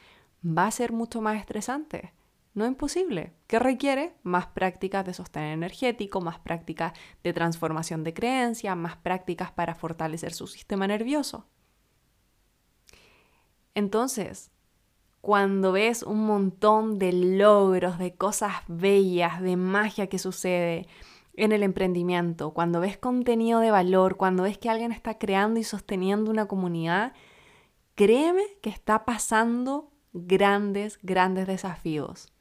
va 0.44 0.66
a 0.66 0.70
ser 0.70 0.92
mucho 0.92 1.22
más 1.22 1.38
estresante. 1.38 2.12
No 2.52 2.66
imposible. 2.66 3.32
¿Qué 3.46 3.60
requiere? 3.60 4.14
Más 4.24 4.48
prácticas 4.48 5.06
de 5.06 5.14
sostén 5.14 5.44
energético, 5.44 6.20
más 6.20 6.40
prácticas 6.40 6.92
de 7.22 7.32
transformación 7.32 8.02
de 8.02 8.12
creencia, 8.12 8.74
más 8.74 8.96
prácticas 8.96 9.52
para 9.52 9.76
fortalecer 9.76 10.32
su 10.32 10.48
sistema 10.48 10.88
nervioso. 10.88 11.46
Entonces, 13.74 14.50
cuando 15.20 15.70
ves 15.70 16.02
un 16.02 16.26
montón 16.26 16.98
de 16.98 17.12
logros, 17.12 17.98
de 17.98 18.16
cosas 18.16 18.52
bellas, 18.66 19.40
de 19.40 19.56
magia 19.56 20.08
que 20.08 20.18
sucede 20.18 20.88
en 21.34 21.52
el 21.52 21.62
emprendimiento, 21.62 22.52
cuando 22.52 22.80
ves 22.80 22.98
contenido 22.98 23.60
de 23.60 23.70
valor, 23.70 24.16
cuando 24.16 24.42
ves 24.42 24.58
que 24.58 24.68
alguien 24.68 24.90
está 24.90 25.18
creando 25.18 25.60
y 25.60 25.64
sosteniendo 25.64 26.32
una 26.32 26.46
comunidad, 26.46 27.12
créeme 27.94 28.42
que 28.60 28.70
está 28.70 29.04
pasando 29.04 29.92
grandes, 30.12 30.98
grandes 31.02 31.46
desafíos 31.46 32.32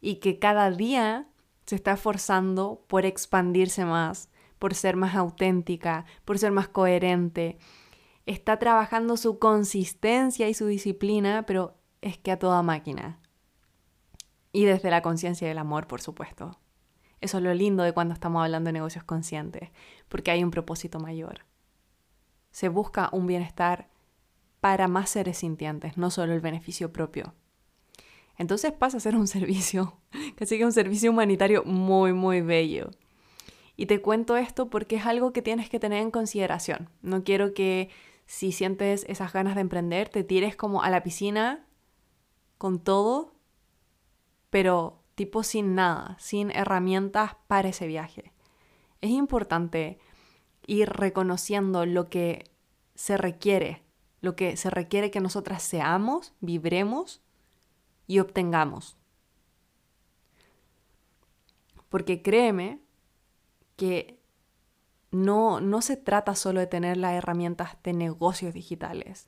y 0.00 0.16
que 0.16 0.38
cada 0.38 0.70
día 0.70 1.28
se 1.66 1.76
está 1.76 1.92
esforzando 1.92 2.84
por 2.88 3.06
expandirse 3.06 3.84
más, 3.84 4.28
por 4.58 4.74
ser 4.74 4.96
más 4.96 5.14
auténtica, 5.14 6.04
por 6.24 6.38
ser 6.38 6.52
más 6.52 6.68
coherente. 6.68 7.58
Está 8.26 8.58
trabajando 8.58 9.16
su 9.16 9.38
consistencia 9.38 10.48
y 10.48 10.54
su 10.54 10.66
disciplina, 10.66 11.44
pero 11.46 11.78
es 12.00 12.18
que 12.18 12.32
a 12.32 12.38
toda 12.38 12.62
máquina. 12.62 13.20
Y 14.52 14.64
desde 14.64 14.90
la 14.90 15.02
conciencia 15.02 15.48
del 15.48 15.58
amor, 15.58 15.86
por 15.86 16.00
supuesto. 16.00 16.58
Eso 17.20 17.38
es 17.38 17.44
lo 17.44 17.54
lindo 17.54 17.82
de 17.82 17.92
cuando 17.92 18.14
estamos 18.14 18.42
hablando 18.42 18.68
de 18.68 18.72
negocios 18.72 19.04
conscientes, 19.04 19.70
porque 20.08 20.30
hay 20.30 20.42
un 20.42 20.50
propósito 20.50 20.98
mayor. 20.98 21.44
Se 22.50 22.68
busca 22.68 23.10
un 23.12 23.26
bienestar 23.26 23.88
para 24.60 24.88
más 24.88 25.10
seres 25.10 25.38
sintientes, 25.38 25.96
no 25.96 26.10
solo 26.10 26.32
el 26.32 26.40
beneficio 26.40 26.92
propio. 26.92 27.34
Entonces 28.40 28.72
pasa 28.72 28.96
a 28.96 29.00
ser 29.00 29.16
un 29.16 29.28
servicio, 29.28 30.00
casi 30.34 30.56
que 30.56 30.64
un 30.64 30.72
servicio 30.72 31.10
humanitario 31.10 31.62
muy, 31.64 32.14
muy 32.14 32.40
bello. 32.40 32.90
Y 33.76 33.84
te 33.84 34.00
cuento 34.00 34.38
esto 34.38 34.70
porque 34.70 34.96
es 34.96 35.04
algo 35.04 35.34
que 35.34 35.42
tienes 35.42 35.68
que 35.68 35.78
tener 35.78 36.00
en 36.02 36.10
consideración. 36.10 36.88
No 37.02 37.22
quiero 37.22 37.52
que 37.52 37.90
si 38.24 38.52
sientes 38.52 39.04
esas 39.08 39.34
ganas 39.34 39.56
de 39.56 39.60
emprender, 39.60 40.08
te 40.08 40.24
tires 40.24 40.56
como 40.56 40.82
a 40.82 40.88
la 40.88 41.02
piscina 41.02 41.66
con 42.56 42.82
todo, 42.82 43.34
pero 44.48 45.02
tipo 45.16 45.42
sin 45.42 45.74
nada, 45.74 46.16
sin 46.18 46.50
herramientas 46.50 47.32
para 47.46 47.68
ese 47.68 47.86
viaje. 47.86 48.32
Es 49.02 49.10
importante 49.10 49.98
ir 50.66 50.88
reconociendo 50.88 51.84
lo 51.84 52.08
que 52.08 52.44
se 52.94 53.18
requiere, 53.18 53.82
lo 54.22 54.34
que 54.34 54.56
se 54.56 54.70
requiere 54.70 55.10
que 55.10 55.20
nosotras 55.20 55.62
seamos, 55.62 56.32
vibremos 56.40 57.20
y 58.10 58.18
obtengamos. 58.18 58.96
Porque 61.88 62.22
créeme 62.22 62.80
que 63.76 64.20
no, 65.12 65.60
no 65.60 65.80
se 65.80 65.96
trata 65.96 66.34
solo 66.34 66.58
de 66.58 66.66
tener 66.66 66.96
las 66.96 67.12
herramientas 67.12 67.76
de 67.84 67.92
negocios 67.92 68.52
digitales. 68.52 69.26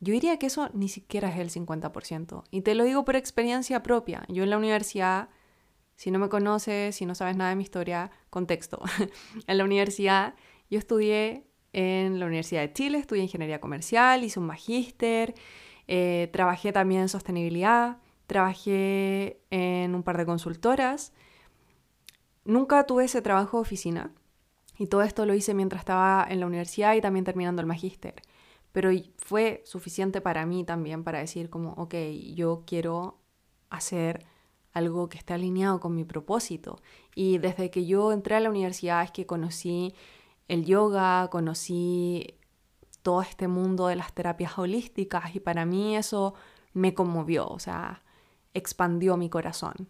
Yo 0.00 0.12
diría 0.12 0.38
que 0.38 0.48
eso 0.48 0.68
ni 0.74 0.90
siquiera 0.90 1.30
es 1.30 1.38
el 1.38 1.48
50%. 1.48 2.44
Y 2.50 2.60
te 2.60 2.74
lo 2.74 2.84
digo 2.84 3.06
por 3.06 3.16
experiencia 3.16 3.82
propia. 3.82 4.26
Yo 4.28 4.42
en 4.42 4.50
la 4.50 4.58
universidad, 4.58 5.30
si 5.94 6.10
no 6.10 6.18
me 6.18 6.28
conoces, 6.28 6.94
si 6.94 7.06
no 7.06 7.14
sabes 7.14 7.38
nada 7.38 7.48
de 7.48 7.56
mi 7.56 7.62
historia, 7.62 8.10
contexto. 8.28 8.82
en 9.46 9.56
la 9.56 9.64
universidad 9.64 10.34
yo 10.68 10.78
estudié 10.78 11.46
en 11.72 12.20
la 12.20 12.26
Universidad 12.26 12.60
de 12.60 12.74
Chile, 12.74 12.98
estudié 12.98 13.22
ingeniería 13.22 13.60
comercial, 13.60 14.24
hice 14.24 14.40
un 14.40 14.46
magíster, 14.46 15.34
eh, 15.88 16.28
trabajé 16.32 16.72
también 16.72 17.02
en 17.02 17.08
sostenibilidad, 17.08 17.98
trabajé 18.26 19.40
en 19.50 19.94
un 19.94 20.02
par 20.02 20.16
de 20.16 20.26
consultoras. 20.26 21.12
Nunca 22.44 22.84
tuve 22.84 23.04
ese 23.04 23.22
trabajo 23.22 23.58
de 23.58 23.62
oficina 23.62 24.12
y 24.78 24.86
todo 24.86 25.02
esto 25.02 25.26
lo 25.26 25.34
hice 25.34 25.54
mientras 25.54 25.80
estaba 25.80 26.26
en 26.28 26.40
la 26.40 26.46
universidad 26.46 26.94
y 26.94 27.00
también 27.00 27.24
terminando 27.24 27.60
el 27.60 27.66
magíster. 27.66 28.22
Pero 28.72 28.90
fue 29.16 29.62
suficiente 29.64 30.20
para 30.20 30.44
mí 30.44 30.64
también 30.64 31.02
para 31.02 31.20
decir 31.20 31.48
como, 31.48 31.72
ok, 31.72 31.94
yo 32.34 32.64
quiero 32.66 33.18
hacer 33.70 34.26
algo 34.72 35.08
que 35.08 35.16
esté 35.16 35.32
alineado 35.32 35.80
con 35.80 35.94
mi 35.94 36.04
propósito. 36.04 36.78
Y 37.14 37.38
desde 37.38 37.70
que 37.70 37.86
yo 37.86 38.12
entré 38.12 38.34
a 38.36 38.40
la 38.40 38.50
universidad 38.50 39.02
es 39.02 39.10
que 39.10 39.24
conocí 39.24 39.94
el 40.48 40.66
yoga, 40.66 41.28
conocí 41.30 42.35
todo 43.06 43.22
este 43.22 43.46
mundo 43.46 43.86
de 43.86 43.94
las 43.94 44.12
terapias 44.12 44.58
holísticas 44.58 45.36
y 45.36 45.38
para 45.38 45.64
mí 45.64 45.96
eso 45.96 46.34
me 46.72 46.92
conmovió, 46.92 47.46
o 47.46 47.60
sea, 47.60 48.02
expandió 48.52 49.16
mi 49.16 49.30
corazón, 49.30 49.88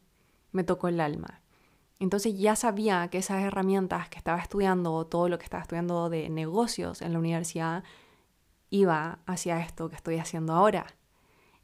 me 0.52 0.64
tocó 0.64 0.88
el 0.88 1.00
alma. 1.00 1.40
Entonces 1.98 2.38
ya 2.38 2.56
sabía 2.56 3.08
que 3.08 3.16
esas 3.16 3.42
herramientas 3.42 4.10
que 4.10 4.18
estaba 4.18 4.38
estudiando, 4.38 5.06
todo 5.06 5.30
lo 5.30 5.38
que 5.38 5.44
estaba 5.44 5.62
estudiando 5.62 6.10
de 6.10 6.28
negocios 6.28 7.00
en 7.00 7.14
la 7.14 7.18
universidad, 7.18 7.84
iba 8.68 9.20
hacia 9.24 9.62
esto 9.62 9.88
que 9.88 9.96
estoy 9.96 10.18
haciendo 10.18 10.52
ahora. 10.52 10.84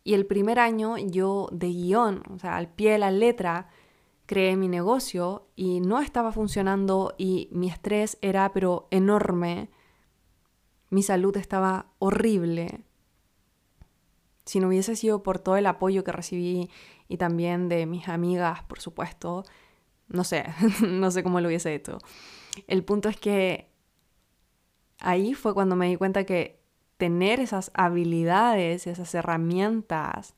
Y 0.04 0.14
el 0.14 0.24
primer 0.24 0.58
año 0.58 0.96
yo 0.96 1.50
de 1.52 1.68
guion, 1.68 2.22
o 2.34 2.38
sea, 2.38 2.56
al 2.56 2.68
pie 2.68 2.92
de 2.92 2.98
la 2.98 3.10
letra, 3.10 3.68
creé 4.24 4.56
mi 4.56 4.68
negocio 4.68 5.48
y 5.54 5.80
no 5.80 6.00
estaba 6.00 6.32
funcionando 6.32 7.14
y 7.18 7.50
mi 7.52 7.68
estrés 7.68 8.16
era 8.22 8.52
pero 8.54 8.88
enorme. 8.90 9.68
Mi 10.92 11.02
salud 11.02 11.34
estaba 11.38 11.86
horrible. 12.00 12.82
Si 14.44 14.60
no 14.60 14.68
hubiese 14.68 14.94
sido 14.94 15.22
por 15.22 15.38
todo 15.38 15.56
el 15.56 15.64
apoyo 15.64 16.04
que 16.04 16.12
recibí 16.12 16.68
y 17.08 17.16
también 17.16 17.70
de 17.70 17.86
mis 17.86 18.10
amigas, 18.10 18.62
por 18.64 18.78
supuesto, 18.78 19.42
no 20.08 20.22
sé, 20.22 20.44
no 20.86 21.10
sé 21.10 21.22
cómo 21.22 21.40
lo 21.40 21.48
hubiese 21.48 21.74
hecho. 21.74 21.96
El 22.66 22.84
punto 22.84 23.08
es 23.08 23.16
que 23.16 23.70
ahí 24.98 25.32
fue 25.32 25.54
cuando 25.54 25.76
me 25.76 25.88
di 25.88 25.96
cuenta 25.96 26.24
que 26.24 26.60
tener 26.98 27.40
esas 27.40 27.70
habilidades, 27.72 28.86
esas 28.86 29.14
herramientas 29.14 30.34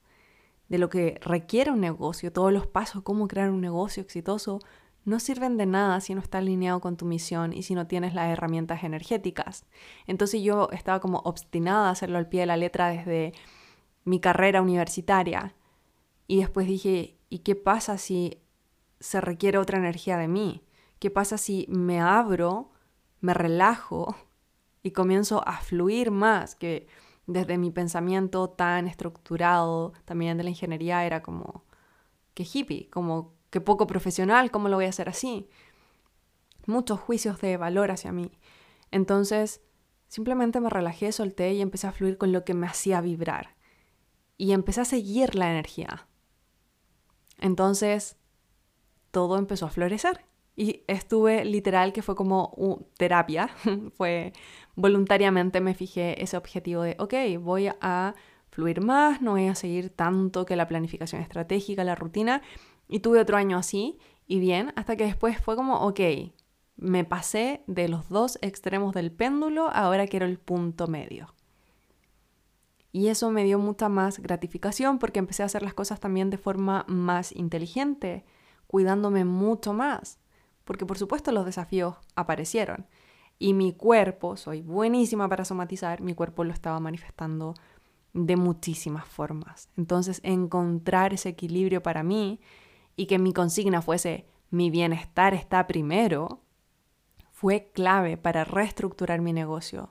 de 0.69 0.79
lo 0.79 0.89
que 0.89 1.19
requiere 1.21 1.73
un 1.73 1.81
negocio, 1.81 2.33
todos 2.33 2.53
los 2.53 2.69
pasos, 2.69 3.03
cómo 3.03 3.27
crear 3.27 3.51
un 3.51 3.61
negocio 3.61 4.05
exitoso, 4.05 4.61
no 5.05 5.21
sirven 5.21 5.57
de 5.57 5.67
nada 5.67 6.01
si 6.01 6.15
no 6.15 6.21
está 6.21 6.39
alineado 6.39 6.81
con 6.81 6.97
tu 6.97 7.05
misión 7.05 7.53
y 7.53 7.63
si 7.63 7.75
no 7.75 7.87
tienes 7.87 8.15
las 8.15 8.31
herramientas 8.31 8.85
energéticas. 8.85 9.67
Entonces 10.07 10.43
yo 10.43 10.69
estaba 10.73 11.01
como 11.01 11.19
obstinada 11.19 11.89
a 11.89 11.93
hacerlo 11.93 12.19
al 12.19 12.29
pie 12.29 12.41
de 12.41 12.47
la 12.47 12.57
letra 12.57 12.89
desde 12.89 13.33
mi 14.05 14.21
carrera 14.21 14.63
universitaria. 14.63 15.55
Y 16.27 16.39
después 16.39 16.67
dije, 16.67 17.19
¿y 17.29 17.41
qué 17.41 17.55
pasa 17.55 17.99
si 17.99 18.43
se 19.01 19.21
requiere 19.21 19.59
otra 19.59 19.79
energía 19.79 20.17
de 20.17 20.29
mí? 20.29 20.65
¿Qué 20.99 21.11
pasa 21.11 21.37
si 21.37 21.67
me 21.69 22.01
abro, 22.01 22.73
me 23.21 23.35
relajo 23.35 24.17
y 24.83 24.93
comienzo 24.93 25.47
a 25.47 25.59
fluir 25.59 26.11
más, 26.11 26.55
que 26.55 26.87
desde 27.27 27.59
mi 27.59 27.71
pensamiento 27.71 28.51
tan 28.51 28.87
estructurado 28.87 29.93
también 30.05 30.37
de 30.37 30.45
la 30.45 30.51
ingeniería 30.51 31.05
era 31.05 31.23
como 31.23 31.65
que 32.35 32.47
hippie, 32.51 32.91
como 32.91 33.35
que 33.55 33.61
poco 33.61 33.87
profesional, 33.87 34.51
¿cómo 34.51 34.69
lo 34.69 34.75
voy 34.75 34.87
a 34.87 34.89
hacer 34.89 35.09
así? 35.09 35.49
Muchos 36.67 36.99
juicios 36.99 37.41
de 37.41 37.57
valor 37.57 37.93
hacia 37.93 38.11
mí. 38.11 38.33
Entonces, 38.91 39.61
simplemente 40.09 40.59
me 40.59 40.69
relajé, 40.69 41.13
solté 41.13 41.53
y 41.53 41.61
empecé 41.61 41.87
a 41.87 41.93
fluir 41.93 42.19
con 42.19 42.33
lo 42.33 42.45
que 42.45 42.53
me 42.53 42.67
hacía 42.67 43.01
vibrar. 43.01 43.55
Y 44.37 44.55
empecé 44.55 44.81
a 44.81 44.85
seguir 44.85 45.37
la 45.37 45.53
energía. 45.53 46.09
Entonces, 47.39 48.17
todo 49.13 49.39
empezó 49.39 49.67
a 49.67 49.71
florecer. 49.71 50.25
Y 50.57 50.83
estuve 50.89 51.45
literal 51.45 51.93
que 51.93 52.03
fue 52.03 52.17
como 52.17 52.89
terapia, 52.99 53.51
fue 53.97 54.33
voluntariamente 54.75 55.61
me 55.61 55.75
fijé 55.75 56.21
ese 56.21 56.37
objetivo 56.37 56.83
de, 56.83 56.97
ok, 56.99 57.15
voy 57.39 57.71
a 57.81 58.17
fluir 58.51 58.81
más, 58.81 59.23
no 59.23 59.33
voy 59.33 59.47
a 59.47 59.55
seguir 59.55 59.91
tanto 59.91 60.45
que 60.45 60.57
la 60.57 60.67
planificación 60.67 61.23
estratégica, 61.23 61.85
la 61.85 61.95
rutina. 61.95 62.43
Y 62.89 63.01
tuve 63.01 63.21
otro 63.21 63.37
año 63.37 63.57
así 63.57 63.99
y 64.27 64.39
bien, 64.41 64.73
hasta 64.77 64.97
que 64.97 65.05
después 65.05 65.39
fue 65.39 65.57
como, 65.57 65.81
ok, 65.81 66.01
me 66.77 67.05
pasé 67.05 67.63
de 67.67 67.89
los 67.89 68.09
dos 68.09 68.39
extremos 68.43 68.95
del 68.95 69.13
péndulo, 69.13 69.69
ahora 69.71 70.07
quiero 70.07 70.27
el 70.27 70.39
punto 70.39 70.87
medio. 70.87 71.35
Y 72.93 73.09
eso 73.09 73.31
me 73.31 73.45
dio 73.45 73.59
mucha 73.59 73.89
más 73.89 74.21
gratificación 74.21 74.99
porque 74.99 75.19
empecé 75.19 75.43
a 75.43 75.47
hacer 75.47 75.63
las 75.63 75.75
cosas 75.75 76.01
también 76.01 76.31
de 76.31 76.39
forma 76.39 76.85
más 76.89 77.35
inteligente, 77.35 78.25
cuidándome 78.67 79.25
mucho 79.25 79.73
más 79.73 80.19
porque 80.65 80.87
por 80.87 80.99
supuesto 80.99 81.33
los 81.33 81.47
desafíos 81.47 81.97
aparecieron. 82.15 82.87
Y 83.39 83.53
mi 83.53 83.73
cuerpo, 83.73 84.37
soy 84.37 84.63
buenísima 84.63 85.29
para 85.29 85.45
somatizar, 85.45 86.01
mi 86.01 86.15
cuerpo 86.15 86.45
lo 86.45 86.53
estaba 86.53 86.81
manifestando 86.81 87.55
de 88.13 88.37
muchísimas 88.37 89.07
formas. 89.07 89.69
Entonces, 89.77 90.21
encontrar 90.23 91.13
ese 91.13 91.31
equilibrio 91.31 91.83
para 91.83 92.03
mí 92.03 92.41
y 92.97 93.07
que 93.07 93.19
mi 93.19 93.33
consigna 93.33 93.83
fuese 93.83 94.27
mi 94.51 94.71
bienestar 94.71 95.35
está 95.35 95.67
primero, 95.67 96.41
fue 97.33 97.71
clave 97.73 98.17
para 98.17 98.45
reestructurar 98.45 99.21
mi 99.21 99.33
negocio. 99.33 99.91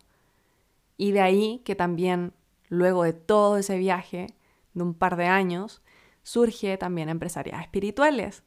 Y 0.98 1.12
de 1.12 1.22
ahí 1.22 1.62
que 1.66 1.76
también, 1.76 2.34
luego 2.70 3.04
de 3.04 3.14
todo 3.14 3.58
ese 3.58 3.78
viaje 3.78 4.36
de 4.74 4.84
un 4.84 4.94
par 4.94 5.18
de 5.18 5.26
años, 5.26 5.82
surge 6.24 6.78
también 6.78 7.10
empresarias 7.10 7.62
espirituales 7.62 8.44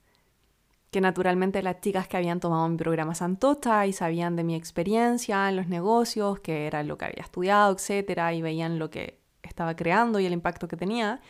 que 0.90 1.00
naturalmente 1.00 1.62
las 1.62 1.80
chicas 1.80 2.08
que 2.08 2.16
habían 2.16 2.40
tomado 2.40 2.68
mi 2.68 2.76
programa 2.78 3.14
Santota 3.14 3.86
y 3.86 3.92
sabían 3.92 4.36
de 4.36 4.44
mi 4.44 4.54
experiencia 4.54 5.48
en 5.48 5.56
los 5.56 5.66
negocios, 5.68 6.40
que 6.40 6.66
era 6.66 6.82
lo 6.82 6.96
que 6.96 7.06
había 7.06 7.22
estudiado, 7.22 7.74
etcétera, 7.74 8.32
y 8.32 8.40
veían 8.40 8.78
lo 8.78 8.88
que 8.88 9.20
estaba 9.42 9.76
creando 9.76 10.20
y 10.20 10.26
el 10.26 10.32
impacto 10.32 10.68
que 10.68 10.76
tenía, 10.76 11.20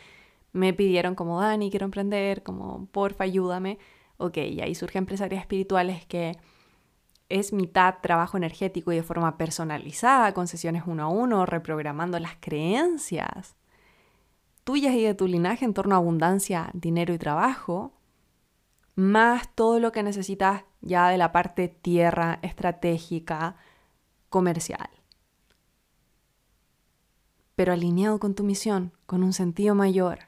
me 0.53 0.73
pidieron 0.73 1.15
como 1.15 1.41
Dani, 1.41 1.69
quiero 1.69 1.85
emprender, 1.85 2.43
como 2.43 2.87
porfa, 2.87 3.25
ayúdame. 3.25 3.79
Ok, 4.17 4.37
y 4.37 4.61
ahí 4.61 4.73
surgen 4.75 4.99
empresarias 4.99 5.41
espirituales 5.41 6.05
que 6.05 6.37
es 7.29 7.53
mitad 7.53 7.95
trabajo 8.01 8.37
energético 8.37 8.91
y 8.91 8.95
de 8.95 9.03
forma 9.03 9.37
personalizada, 9.37 10.33
con 10.33 10.47
sesiones 10.47 10.83
uno 10.87 11.03
a 11.03 11.07
uno, 11.09 11.45
reprogramando 11.45 12.19
las 12.19 12.35
creencias 12.39 13.57
tuyas 14.67 14.95
y 14.95 15.03
de 15.03 15.13
tu 15.13 15.29
linaje 15.29 15.63
en 15.63 15.73
torno 15.73 15.95
a 15.95 15.99
abundancia, 15.99 16.69
dinero 16.73 17.13
y 17.13 17.17
trabajo, 17.17 17.93
más 18.95 19.55
todo 19.55 19.79
lo 19.79 19.93
que 19.93 20.03
necesitas 20.03 20.65
ya 20.81 21.07
de 21.07 21.17
la 21.17 21.31
parte 21.31 21.69
tierra, 21.69 22.39
estratégica, 22.41 23.55
comercial. 24.27 24.89
Pero 27.55 27.71
alineado 27.71 28.19
con 28.19 28.35
tu 28.35 28.43
misión, 28.43 28.91
con 29.05 29.23
un 29.23 29.31
sentido 29.31 29.73
mayor. 29.73 30.19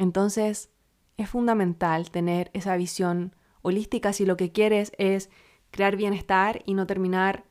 Entonces, 0.00 0.70
es 1.18 1.28
fundamental 1.28 2.10
tener 2.10 2.50
esa 2.54 2.74
visión 2.78 3.36
holística 3.60 4.14
si 4.14 4.24
lo 4.24 4.38
que 4.38 4.50
quieres 4.50 4.92
es 4.96 5.28
crear 5.70 5.96
bienestar 5.96 6.62
y 6.64 6.72
no 6.72 6.86
terminar 6.86 7.44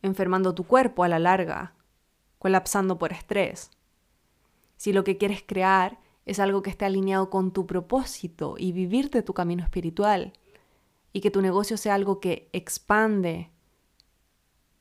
enfermando 0.00 0.54
tu 0.54 0.62
cuerpo 0.62 1.02
a 1.02 1.08
la 1.08 1.18
larga, 1.18 1.74
colapsando 2.38 2.98
por 2.98 3.12
estrés. 3.12 3.72
Si 4.76 4.92
lo 4.92 5.02
que 5.02 5.18
quieres 5.18 5.42
crear 5.44 5.98
es 6.24 6.38
algo 6.38 6.62
que 6.62 6.70
esté 6.70 6.84
alineado 6.84 7.30
con 7.30 7.52
tu 7.52 7.66
propósito 7.66 8.54
y 8.56 8.70
vivirte 8.70 9.24
tu 9.24 9.34
camino 9.34 9.64
espiritual 9.64 10.34
y 11.12 11.20
que 11.20 11.32
tu 11.32 11.42
negocio 11.42 11.76
sea 11.76 11.94
algo 11.94 12.20
que 12.20 12.48
expande 12.52 13.50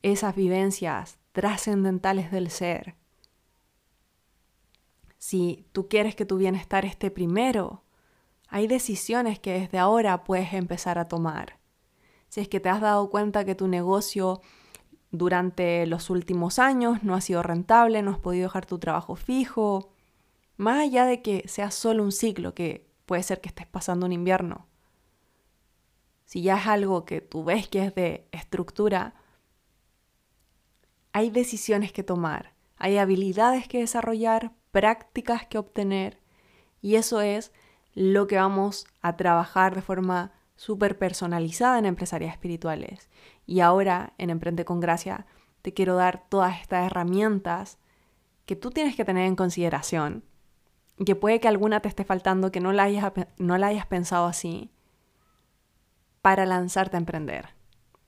esas 0.04 0.36
vivencias 0.36 1.18
trascendentales 1.32 2.30
del 2.32 2.52
ser. 2.52 2.94
Si 5.28 5.68
tú 5.74 5.90
quieres 5.90 6.16
que 6.16 6.26
tu 6.26 6.38
bienestar 6.38 6.86
esté 6.86 7.12
primero, 7.12 7.84
hay 8.48 8.66
decisiones 8.66 9.40
que 9.40 9.60
desde 9.60 9.78
ahora 9.78 10.24
puedes 10.24 10.54
empezar 10.54 10.98
a 10.98 11.10
tomar. 11.10 11.60
Si 12.30 12.40
es 12.40 12.48
que 12.48 12.62
te 12.62 12.70
has 12.70 12.80
dado 12.80 13.10
cuenta 13.10 13.44
que 13.44 13.54
tu 13.54 13.68
negocio 13.68 14.40
durante 15.12 15.86
los 15.86 16.10
últimos 16.10 16.60
años 16.60 17.04
no 17.04 17.14
ha 17.14 17.20
sido 17.20 17.44
rentable, 17.44 18.02
no 18.04 18.12
has 18.12 18.20
podido 18.20 18.44
dejar 18.44 18.66
tu 18.66 18.80
trabajo 18.80 19.18
fijo, 19.18 19.92
más 20.56 20.80
allá 20.80 21.04
de 21.04 21.22
que 21.22 21.44
sea 21.50 21.72
solo 21.72 22.04
un 22.04 22.14
ciclo, 22.14 22.54
que 22.54 22.90
puede 23.06 23.22
ser 23.22 23.42
que 23.42 23.50
estés 23.50 23.68
pasando 23.68 24.06
un 24.06 24.14
invierno. 24.14 24.70
Si 26.24 26.42
ya 26.42 26.58
es 26.58 26.68
algo 26.68 27.04
que 27.04 27.20
tú 27.20 27.44
ves 27.44 27.68
que 27.68 27.84
es 27.84 27.94
de 27.94 28.30
estructura, 28.32 29.14
hay 31.12 31.32
decisiones 31.32 31.92
que 31.92 32.04
tomar, 32.04 32.54
hay 32.78 32.98
habilidades 32.98 33.68
que 33.68 33.80
desarrollar, 33.80 34.54
prácticas 34.72 35.46
que 35.46 35.58
obtener, 35.58 36.20
y 36.82 36.96
eso 36.96 37.22
es 37.22 37.52
lo 37.94 38.28
que 38.28 38.38
vamos 38.38 38.86
a 39.02 39.18
trabajar 39.18 39.74
de 39.74 39.82
forma 39.82 40.34
súper 40.56 40.98
personalizada 40.98 41.80
en 41.80 41.86
Empresarias 41.86 42.34
Espirituales. 42.34 43.10
Y 43.46 43.62
ahora 43.62 44.14
en 44.18 44.30
Emprende 44.30 44.66
con 44.66 44.80
Gracia 44.80 45.26
te 45.62 45.74
quiero 45.74 45.96
dar 45.96 46.28
todas 46.30 46.60
estas 46.62 46.86
herramientas 46.86 47.80
que 48.46 48.56
tú 48.56 48.72
tienes 48.72 48.96
que 48.96 49.06
tener 49.06 49.26
en 49.26 49.36
consideración, 49.36 50.24
que 51.06 51.16
puede 51.16 51.40
que 51.40 51.48
alguna 51.48 51.80
te 51.80 51.90
esté 51.90 52.04
faltando, 52.04 52.52
que 52.52 52.60
no 52.60 52.72
la 52.72 52.84
hayas, 52.84 53.12
no 53.38 53.58
la 53.58 53.68
hayas 53.68 53.86
pensado 53.86 54.26
así, 54.26 54.72
para 56.22 56.46
lanzarte 56.46 56.98
a 56.98 57.00
emprender 57.00 57.50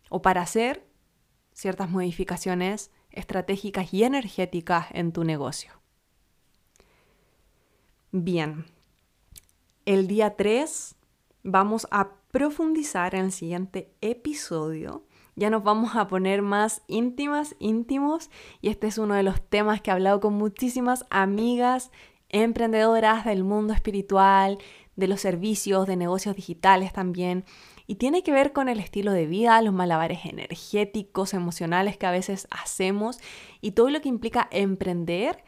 o 0.10 0.22
para 0.22 0.42
hacer 0.42 0.88
ciertas 1.54 1.90
modificaciones 1.90 2.92
estratégicas 3.12 3.94
y 3.94 4.04
energéticas 4.04 4.88
en 4.92 5.12
tu 5.12 5.24
negocio. 5.24 5.79
Bien, 8.12 8.66
el 9.86 10.08
día 10.08 10.36
3 10.36 10.96
vamos 11.44 11.88
a 11.92 12.10
profundizar 12.32 13.14
en 13.14 13.26
el 13.26 13.32
siguiente 13.32 13.94
episodio. 14.02 15.04
Ya 15.36 15.52
nos 15.52 15.64
vamos 15.64 15.96
a 15.96 16.08
poner 16.08 16.42
más 16.42 16.82
íntimas, 16.88 17.56
íntimos, 17.60 18.32
y 18.62 18.70
este 18.70 18.88
es 18.88 18.98
uno 18.98 19.14
de 19.14 19.22
los 19.22 19.48
temas 19.48 19.82
que 19.82 19.92
he 19.92 19.94
hablado 19.94 20.22
con 20.22 20.34
muchísimas 20.34 21.06
amigas 21.12 21.92
emprendedoras 22.30 23.26
del 23.26 23.44
mundo 23.44 23.74
espiritual, 23.74 24.58
de 24.96 25.08
los 25.08 25.22
servicios, 25.22 25.86
de 25.86 25.96
negocios 25.96 26.36
digitales 26.36 26.92
también. 26.94 27.46
Y 27.86 27.96
tiene 27.96 28.24
que 28.24 28.32
ver 28.32 28.54
con 28.54 28.70
el 28.70 28.80
estilo 28.80 29.12
de 29.12 29.28
vida, 29.28 29.62
los 29.62 29.74
malabares 29.76 30.26
energéticos, 30.26 31.36
emocionales 31.36 31.96
que 31.98 32.08
a 32.08 32.12
veces 32.12 32.48
hacemos 32.50 33.20
y 33.62 33.74
todo 33.74 33.92
lo 33.92 34.02
que 34.02 34.10
implica 34.10 34.48
emprender. 34.50 35.44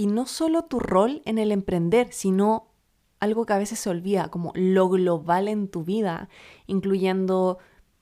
Y 0.00 0.06
no 0.06 0.24
solo 0.24 0.62
tu 0.62 0.80
rol 0.80 1.20
en 1.26 1.36
el 1.36 1.52
emprender, 1.52 2.10
sino 2.10 2.72
algo 3.18 3.44
que 3.44 3.52
a 3.52 3.58
veces 3.58 3.78
se 3.80 3.90
olvida, 3.90 4.30
como 4.30 4.50
lo 4.54 4.88
global 4.88 5.46
en 5.46 5.68
tu 5.68 5.84
vida, 5.84 6.30
incluyendo 6.66 7.58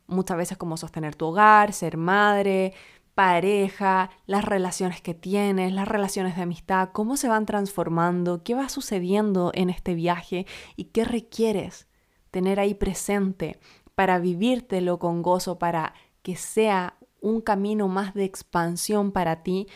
muchas 0.07 0.37
veces 0.37 0.57
como 0.57 0.77
sostener 0.77 1.17
tu 1.17 1.27
hogar, 1.27 1.73
ser 1.73 1.97
madre, 1.97 2.73
pareja, 3.17 4.11
las 4.27 4.45
relaciones 4.45 5.03
que 5.03 5.13
tienes, 5.13 5.73
las 5.73 5.89
relaciones 5.89 6.37
de 6.37 6.43
amistad, 6.43 6.91
cómo 6.93 7.17
se 7.17 7.27
van 7.27 7.47
transformando, 7.47 8.45
qué 8.45 8.55
va 8.55 8.69
sucediendo 8.69 9.51
en 9.53 9.69
este 9.69 9.95
viaje 9.95 10.47
y 10.77 10.85
qué 10.85 11.05
requieres 11.05 11.89
tener 12.31 12.61
ahí 12.61 12.75
presente 12.75 13.59
para 13.97 14.21
vivírtelo 14.21 15.01
con 15.01 15.21
gozo, 15.21 15.59
para 15.59 15.95
que 16.23 16.37
sea 16.37 16.97
un 17.21 17.41
camino 17.41 17.89
más 17.89 18.15
de 18.15 18.23
expansión 18.23 19.11
para 19.11 19.43
ti 19.43 19.67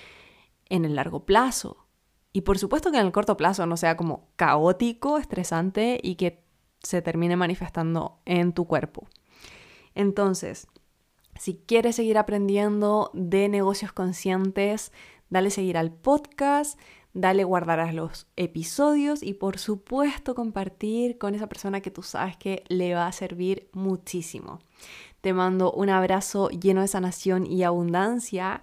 en 0.69 0.85
el 0.85 0.95
largo 0.95 1.27
plazo. 1.27 1.82
Y 2.33 2.43
por 2.43 2.59
supuesto 2.59 2.91
que 2.91 2.99
en 2.99 3.07
el 3.07 3.13
corto 3.13 3.37
plazo 3.37 3.67
no 3.67 3.77
sea 3.77 3.97
como 3.97 4.29
caótico, 4.37 5.19
estresante 5.19 6.01
y 6.03 6.15
que 6.15 6.43
se 6.83 7.03
termine 7.03 7.37
manifestando 7.37 8.21
en 8.25 8.53
tu 8.53 8.67
cuerpo. 8.67 9.07
Entonces, 9.95 10.67
si 11.39 11.55
quieres 11.67 11.97
seguir 11.97 12.19
aprendiendo 12.19 13.11
de 13.15 13.49
negocios 13.49 13.93
conscientes, 13.93 14.93
dale 15.29 15.51
seguir 15.51 15.77
al 15.77 15.93
podcast, 15.93 16.79
dale 17.15 17.45
guardar 17.45 17.81
a 17.81 17.93
los 17.93 18.27
episodios 18.37 19.23
y 19.23 19.35
por 19.35 19.59
supuesto 19.59 20.35
compartir 20.35 21.19
con 21.19 21.35
esa 21.35 21.47
persona 21.47 21.81
que 21.81 21.91
tú 21.91 22.03
sabes 22.03 22.37
que 22.37 22.65
le 22.69 22.95
va 22.95 23.07
a 23.07 23.13
servir 23.13 23.69
muchísimo. 23.73 24.61
Te 25.21 25.33
mando 25.33 25.73
un 25.73 25.91
abrazo 25.91 26.49
lleno 26.49 26.81
de 26.81 26.89
sanación 26.89 27.47
y 27.47 27.63
abundancia 27.63 28.63